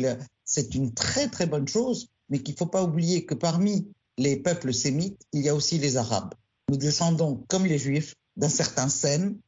c'est 0.44 0.74
une 0.74 0.94
très 0.94 1.28
très 1.28 1.46
bonne 1.46 1.68
chose, 1.68 2.08
mais 2.28 2.40
qu'il 2.40 2.54
ne 2.54 2.58
faut 2.58 2.66
pas 2.66 2.82
oublier 2.82 3.24
que 3.24 3.34
parmi 3.34 3.86
les 4.18 4.36
peuples 4.36 4.72
sémites, 4.72 5.20
il 5.32 5.42
y 5.42 5.48
a 5.48 5.54
aussi 5.54 5.78
les 5.78 5.96
Arabes. 5.96 6.34
Nous 6.68 6.76
descendons, 6.76 7.44
comme 7.48 7.66
les 7.66 7.78
Juifs, 7.78 8.14
d'un 8.36 8.48
certain 8.48 8.88
Sem. 8.88 9.38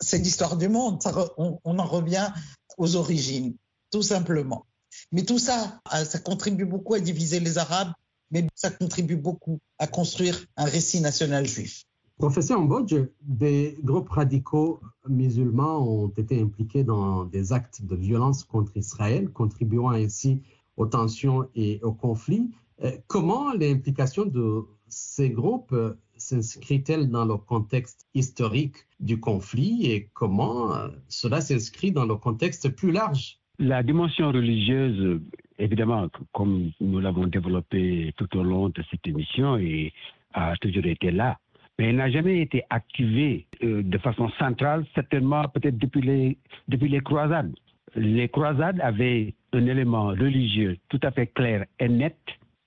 C'est 0.00 0.18
l'histoire 0.18 0.56
du 0.56 0.68
monde. 0.68 1.00
on, 1.36 1.78
en 1.78 1.86
revient 1.86 2.30
aux 2.76 2.96
origines, 2.96 3.54
tout 3.90 4.02
simplement. 4.02 4.66
Mais 5.12 5.24
tout 5.24 5.38
ça, 5.38 5.80
euh, 5.94 6.04
ça 6.04 6.18
contribue 6.18 6.64
beaucoup 6.64 6.94
à 6.94 7.00
diviser 7.00 7.40
les 7.40 7.58
Arabes, 7.58 7.92
mais 8.30 8.46
ça 8.54 8.70
contribue 8.70 9.16
beaucoup 9.16 9.58
à 9.78 9.86
construire 9.86 10.44
un 10.56 10.64
récit 10.64 11.00
national 11.00 11.46
juif. 11.46 11.84
Professeur 12.18 12.60
Mbodge, 12.60 12.96
des 13.22 13.78
groupes 13.84 14.08
radicaux 14.08 14.80
musulmans 15.08 15.78
ont 15.78 16.08
été 16.08 16.40
impliqués 16.40 16.82
dans 16.82 17.24
des 17.24 17.52
actes 17.52 17.82
de 17.82 17.94
violence 17.94 18.42
contre 18.42 18.76
Israël, 18.76 19.30
contribuant 19.30 19.90
ainsi 19.90 20.42
aux 20.76 20.86
tensions 20.86 21.48
et 21.54 21.80
aux 21.82 21.92
conflits. 21.92 22.50
Euh, 22.82 22.96
comment 23.06 23.52
l'implication 23.52 24.24
de 24.24 24.64
ces 24.88 25.30
groupes 25.30 25.74
s'inscrit-elle 26.16 27.08
dans 27.08 27.24
le 27.24 27.36
contexte 27.36 28.06
historique 28.14 28.76
du 29.00 29.20
conflit 29.20 29.86
et 29.86 30.10
comment 30.12 30.74
euh, 30.74 30.88
cela 31.08 31.40
s'inscrit 31.40 31.92
dans 31.92 32.06
le 32.06 32.16
contexte 32.16 32.68
plus 32.70 32.90
large 32.90 33.40
La 33.58 33.82
dimension 33.82 34.28
religieuse, 34.28 35.20
évidemment, 35.58 36.08
comme 36.32 36.70
nous 36.80 37.00
l'avons 37.00 37.26
développé 37.26 38.12
tout 38.16 38.36
au 38.36 38.44
long 38.44 38.68
de 38.68 38.84
cette 38.90 39.06
émission, 39.06 39.56
et 39.56 39.92
a 40.32 40.56
toujours 40.56 40.86
été 40.86 41.10
là. 41.10 41.38
Mais 41.78 41.86
elle 41.86 41.96
n'a 41.96 42.10
jamais 42.10 42.40
été 42.40 42.62
activée 42.70 43.46
euh, 43.62 43.82
de 43.82 43.98
façon 43.98 44.28
centrale, 44.38 44.84
certainement 44.94 45.44
peut-être 45.48 45.78
depuis 45.78 46.00
les, 46.02 47.00
croisades. 47.00 47.54
Les 47.94 48.28
croisades 48.28 48.80
avaient 48.80 49.34
un 49.52 49.66
élément 49.66 50.08
religieux 50.08 50.76
tout 50.88 51.00
à 51.02 51.10
fait 51.10 51.28
clair 51.28 51.64
et 51.78 51.88
net 51.88 52.16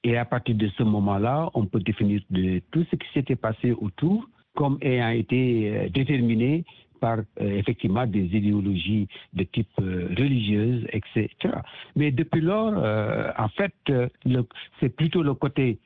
et 0.03 0.17
à 0.17 0.25
partir 0.25 0.55
de 0.55 0.67
ce 0.77 0.83
moment-là, 0.83 1.49
on 1.53 1.65
peut 1.65 1.79
définir 1.79 2.21
tout 2.71 2.85
ce 2.89 2.95
qui 2.95 3.07
s'était 3.13 3.35
passé 3.35 3.71
autour 3.73 4.27
comme 4.55 4.77
ayant 4.81 5.09
été 5.09 5.69
euh, 5.69 5.89
déterminé 5.89 6.65
par 7.01 7.17
euh, 7.17 7.23
effectivement 7.61 8.07
des 8.07 8.25
idéologies 8.39 9.07
de 9.33 9.43
type 9.43 9.67
euh, 9.81 10.07
religieuse, 10.17 10.85
etc. 10.93 11.29
Mais 11.97 12.11
depuis 12.11 12.41
lors, 12.41 12.73
en 13.37 13.49
fait, 13.49 13.73
c'est 14.79 14.95
plutôt 14.95 15.23
le 15.23 15.33
côté 15.33 15.79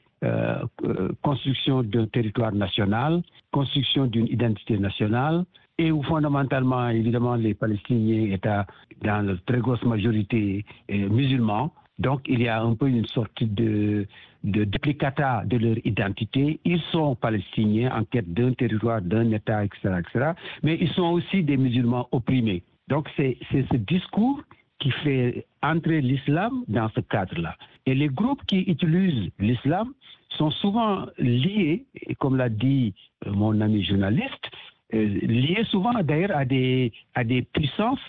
construction 1.22 1.84
d'un 1.84 2.08
territoire 2.08 2.54
national, 2.54 3.22
construction 3.52 4.06
d'une 4.06 4.28
identité 4.28 4.78
nationale, 4.78 5.46
et 5.78 5.92
où 5.92 6.02
fondamentalement, 6.04 6.90
évidemment, 6.90 7.36
les 7.36 7.54
Palestiniens 7.54 8.34
étaient 8.34 8.64
dans 9.04 9.26
la 9.28 9.36
très 9.46 9.60
grosse 9.60 9.84
majorité 9.84 10.66
musulmans, 10.90 11.72
donc, 11.98 12.22
il 12.28 12.42
y 12.42 12.48
a 12.48 12.62
un 12.62 12.76
peu 12.76 12.90
une 12.90 13.06
sorte 13.06 13.42
de, 13.42 14.06
de 14.46 14.64
duplicata 14.64 15.44
de 15.46 15.58
leur 15.58 15.78
identité. 15.86 16.60
Ils 16.64 16.82
sont 16.92 17.16
palestiniens 17.16 17.92
en 17.98 18.04
quête 18.06 18.32
d'un 18.34 18.54
territoire, 18.54 19.02
d'un 19.02 19.32
État, 19.32 19.66
etc., 19.66 20.00
etc. 20.00 20.32
Mais 20.64 20.78
ils 20.80 20.92
sont 20.92 21.10
aussi 21.18 21.44
des 21.44 21.58
musulmans 21.58 22.08
opprimés. 22.12 22.64
Donc, 22.88 23.10
c'est 23.18 23.38
ce 23.52 23.76
discours 23.76 24.42
qui 24.80 24.92
fait 24.92 25.46
entrer 25.64 26.02
l'islam 26.02 26.64
dans 26.68 26.90
ce 26.90 27.00
cadre-là. 27.00 27.56
Et 27.86 27.96
les 27.96 28.10
groupes 28.10 28.46
qui 28.46 28.60
utilisent 28.62 29.32
l'islam 29.40 29.94
sont 30.30 30.52
souvent 30.52 31.06
liés, 31.18 31.86
comme 32.20 32.36
l'a 32.36 32.50
dit 32.50 32.94
euh, 33.26 33.32
mon 33.32 33.60
ami 33.62 33.84
journaliste, 33.84 34.46
euh, 34.94 35.06
liés 35.22 35.64
souvent 35.72 35.94
d'ailleurs 36.04 36.36
à 36.36 36.46
des, 36.46 36.92
à 37.16 37.24
des 37.24 37.42
puissances 37.42 38.00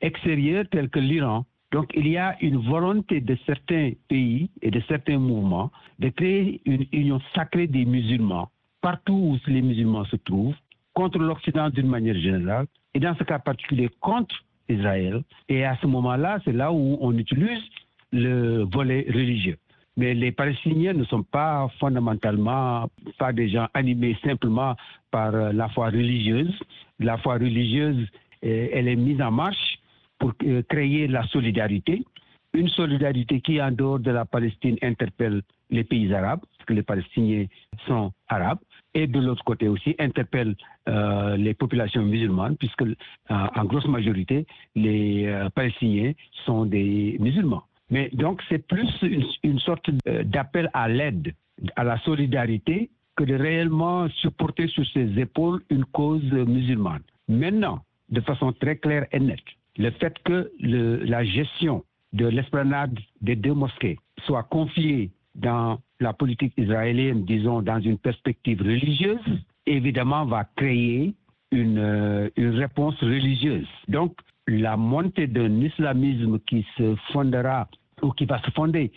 extérieures 0.00 0.64
telles 0.70 0.90
que 0.90 0.98
l'Iran, 0.98 1.46
donc 1.72 1.90
il 1.94 2.08
y 2.08 2.16
a 2.16 2.36
une 2.40 2.58
volonté 2.58 3.20
de 3.20 3.36
certains 3.46 3.92
pays 4.08 4.50
et 4.62 4.70
de 4.70 4.80
certains 4.88 5.18
mouvements 5.18 5.70
de 5.98 6.08
créer 6.10 6.60
une 6.64 6.86
union 6.92 7.20
sacrée 7.34 7.66
des 7.66 7.84
musulmans 7.84 8.50
partout 8.86 9.14
où 9.14 9.50
les 9.50 9.62
musulmans 9.62 10.04
se 10.04 10.14
trouvent, 10.14 10.54
contre 10.94 11.18
l'Occident 11.18 11.70
d'une 11.70 11.88
manière 11.88 12.14
générale, 12.14 12.66
et 12.94 13.00
dans 13.00 13.16
ce 13.16 13.24
cas 13.24 13.40
particulier 13.40 13.90
contre 14.00 14.36
Israël. 14.68 15.24
Et 15.48 15.64
à 15.64 15.76
ce 15.82 15.88
moment-là, 15.88 16.38
c'est 16.44 16.52
là 16.52 16.70
où 16.72 16.96
on 17.00 17.12
utilise 17.18 17.64
le 18.12 18.62
volet 18.62 19.04
religieux. 19.08 19.58
Mais 19.96 20.14
les 20.14 20.30
Palestiniens 20.30 20.92
ne 20.92 21.02
sont 21.04 21.24
pas 21.24 21.68
fondamentalement 21.80 22.88
pas 23.18 23.32
des 23.32 23.48
gens 23.48 23.66
animés 23.74 24.16
simplement 24.24 24.76
par 25.10 25.32
la 25.32 25.68
foi 25.70 25.86
religieuse. 25.86 26.54
La 27.00 27.16
foi 27.18 27.34
religieuse, 27.34 28.06
elle 28.40 28.86
est 28.86 28.96
mise 28.96 29.20
en 29.20 29.32
marche 29.32 29.78
pour 30.18 30.32
euh, 30.44 30.62
créer 30.68 31.06
la 31.08 31.26
solidarité, 31.28 32.04
une 32.52 32.68
solidarité 32.68 33.40
qui, 33.40 33.60
en 33.60 33.70
dehors 33.70 33.98
de 33.98 34.10
la 34.10 34.24
Palestine, 34.24 34.76
interpelle 34.82 35.42
les 35.70 35.84
pays 35.84 36.12
arabes, 36.14 36.40
parce 36.40 36.66
que 36.66 36.74
les 36.74 36.82
Palestiniens 36.82 37.46
sont 37.86 38.12
arabes, 38.28 38.58
et 38.94 39.06
de 39.06 39.20
l'autre 39.20 39.44
côté 39.44 39.68
aussi 39.68 39.94
interpelle 39.98 40.54
euh, 40.88 41.36
les 41.36 41.54
populations 41.54 42.02
musulmanes, 42.02 42.56
puisque 42.56 42.82
euh, 42.82 42.94
en 43.28 43.64
grosse 43.64 43.86
majorité, 43.88 44.46
les 44.74 45.48
Palestiniens 45.54 46.12
sont 46.44 46.64
des 46.64 47.16
musulmans. 47.20 47.64
Mais 47.90 48.08
donc 48.12 48.42
c'est 48.48 48.66
plus 48.66 48.90
une, 49.02 49.24
une 49.42 49.58
sorte 49.58 49.90
d'appel 50.24 50.70
à 50.72 50.88
l'aide, 50.88 51.34
à 51.76 51.84
la 51.84 51.98
solidarité, 51.98 52.90
que 53.16 53.24
de 53.24 53.34
réellement 53.34 54.08
supporter 54.10 54.68
sur 54.68 54.86
ses 54.92 55.18
épaules 55.18 55.62
une 55.70 55.84
cause 55.86 56.30
musulmane. 56.32 57.02
Maintenant, 57.28 57.80
de 58.10 58.20
façon 58.20 58.52
très 58.52 58.76
claire 58.76 59.06
et 59.10 59.18
nette, 59.18 59.40
le 59.78 59.90
fait 59.92 60.14
que 60.24 60.50
la 60.60 61.24
gestion 61.24 61.84
de 62.12 62.26
l'esplanade 62.26 62.98
des 63.20 63.36
deux 63.36 63.54
mosquées 63.54 63.98
soit 64.24 64.44
confiée 64.44 65.10
dans 65.34 65.78
la 66.00 66.12
politique 66.12 66.52
israélienne, 66.56 67.24
disons, 67.24 67.62
dans 67.62 67.80
une 67.80 67.98
perspective 67.98 68.60
religieuse, 68.60 69.20
évidemment 69.66 70.24
va 70.24 70.44
créer 70.56 71.14
une, 71.52 71.78
euh, 71.78 72.28
réponse 72.36 72.98
religieuse. 73.00 73.68
Donc, 73.88 74.16
la 74.46 74.76
montée 74.76 75.26
d'un 75.26 75.60
islamisme 75.60 76.38
qui 76.40 76.66
se 76.76 76.94
fondera 77.12 77.68
ou 78.02 78.12
qui 78.12 78.26
va 78.26 78.40
se 78.42 78.50
fonder 78.52 78.92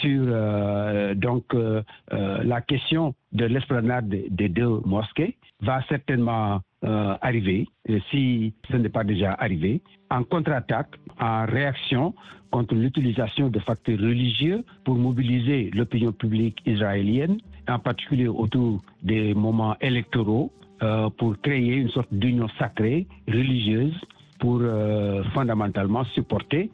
sur 0.00 0.24
euh, 0.26 1.14
donc 1.14 1.44
euh, 1.54 1.82
la 2.10 2.60
question 2.60 3.14
de 3.32 3.46
l'esplanade 3.46 4.08
des 4.08 4.48
deux 4.48 4.80
mosquées 4.84 5.36
va 5.60 5.82
certainement 5.88 6.60
euh, 6.84 7.14
arriver, 7.20 7.68
si 8.10 8.54
ce 8.70 8.76
n'est 8.76 8.88
pas 8.88 9.04
déjà 9.04 9.34
arrivé, 9.34 9.82
en 10.10 10.24
contre-attaque, 10.24 10.94
en 11.20 11.46
réaction 11.46 12.14
contre 12.50 12.74
l'utilisation 12.74 13.48
de 13.48 13.58
facteurs 13.60 13.98
religieux 13.98 14.64
pour 14.84 14.96
mobiliser 14.96 15.70
l'opinion 15.74 16.12
publique 16.12 16.58
israélienne, 16.66 17.38
en 17.68 17.78
particulier 17.78 18.28
autour 18.28 18.80
des 19.02 19.34
moments 19.34 19.76
électoraux, 19.80 20.50
euh, 20.82 21.10
pour 21.10 21.38
créer 21.42 21.74
une 21.74 21.90
sorte 21.90 22.12
d'union 22.12 22.48
sacrée, 22.58 23.06
religieuse, 23.28 23.94
pour 24.38 24.60
euh, 24.62 25.22
fondamentalement 25.34 26.04
supporter 26.04 26.70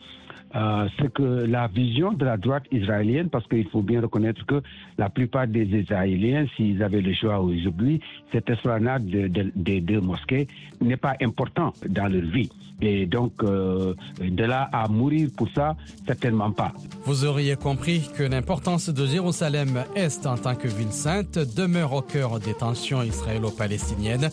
euh, 0.56 0.88
c'est 0.98 1.12
que 1.12 1.22
la 1.22 1.66
vision 1.66 2.12
de 2.12 2.24
la 2.24 2.36
droite 2.36 2.64
israélienne, 2.72 3.28
parce 3.28 3.46
qu'il 3.46 3.68
faut 3.68 3.82
bien 3.82 4.00
reconnaître 4.00 4.44
que 4.46 4.62
la 4.96 5.10
plupart 5.10 5.46
des 5.46 5.64
Israéliens, 5.64 6.46
s'ils 6.56 6.82
avaient 6.82 7.02
le 7.02 7.12
choix 7.12 7.40
aujourd'hui, 7.40 8.00
cette 8.32 8.48
esplanade 8.48 9.04
des 9.06 9.80
deux 9.80 10.00
mosquées 10.00 10.48
n'est 10.80 10.96
pas 10.96 11.14
important 11.20 11.72
dans 11.88 12.08
leur 12.10 12.22
vie. 12.22 12.50
Et 12.80 13.06
donc, 13.06 13.32
euh, 13.42 13.94
de 14.20 14.44
là 14.44 14.68
à 14.72 14.88
mourir 14.88 15.28
pour 15.36 15.48
ça, 15.50 15.76
certainement 16.06 16.50
pas. 16.50 16.72
Vous 17.04 17.24
auriez 17.24 17.56
compris 17.56 18.08
que 18.16 18.22
l'importance 18.22 18.90
de 18.90 19.06
Jérusalem-Est 19.06 20.26
en 20.26 20.36
tant 20.36 20.54
que 20.54 20.68
ville 20.68 20.92
sainte 20.92 21.38
demeure 21.56 21.92
au 21.94 22.02
cœur 22.02 22.38
des 22.38 22.54
tensions 22.54 23.02
israélo-palestiniennes. 23.02 24.30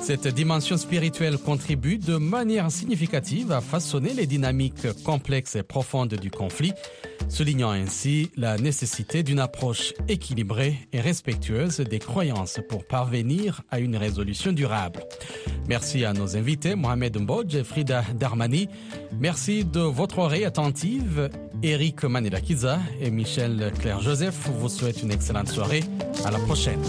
Cette 0.00 0.28
dimension 0.28 0.76
spirituelle 0.76 1.38
contribue 1.38 1.98
de 1.98 2.16
manière 2.16 2.70
significative 2.70 3.52
à 3.52 3.60
façonner 3.60 4.14
les 4.14 4.26
dynamiques 4.26 4.86
complexes 5.02 5.56
et 5.56 5.62
profondes 5.62 6.14
du 6.14 6.30
conflit, 6.30 6.72
soulignant 7.28 7.70
ainsi 7.70 8.30
la 8.36 8.56
nécessité 8.56 9.22
d'une 9.22 9.40
approche 9.40 9.94
équilibrée 10.08 10.76
et 10.92 11.00
respectueuse 11.00 11.78
des 11.80 11.98
croyances 11.98 12.60
pour 12.68 12.86
parvenir 12.86 13.62
à 13.70 13.80
une 13.80 13.96
résolution 13.96 14.52
durable. 14.52 15.02
Merci 15.68 16.04
à 16.04 16.12
nos 16.12 16.36
invités, 16.36 16.76
Mohamed 16.76 17.20
Mbodj 17.20 17.56
et 17.56 17.64
Frida 17.64 18.04
Darmani. 18.14 18.68
Merci 19.18 19.64
de 19.64 19.80
votre 19.80 20.18
oreille 20.18 20.44
attentive 20.44 21.30
Eric 21.62 22.04
Manila 22.04 22.40
Kiza 22.40 22.78
et 23.00 23.10
Michel 23.10 23.72
Claire 23.80 24.00
Joseph 24.00 24.48
vous 24.60 24.68
souhaitent 24.68 25.02
une 25.02 25.10
excellente 25.10 25.48
soirée. 25.48 25.82
À 26.24 26.30
la 26.30 26.38
prochaine. 26.38 26.80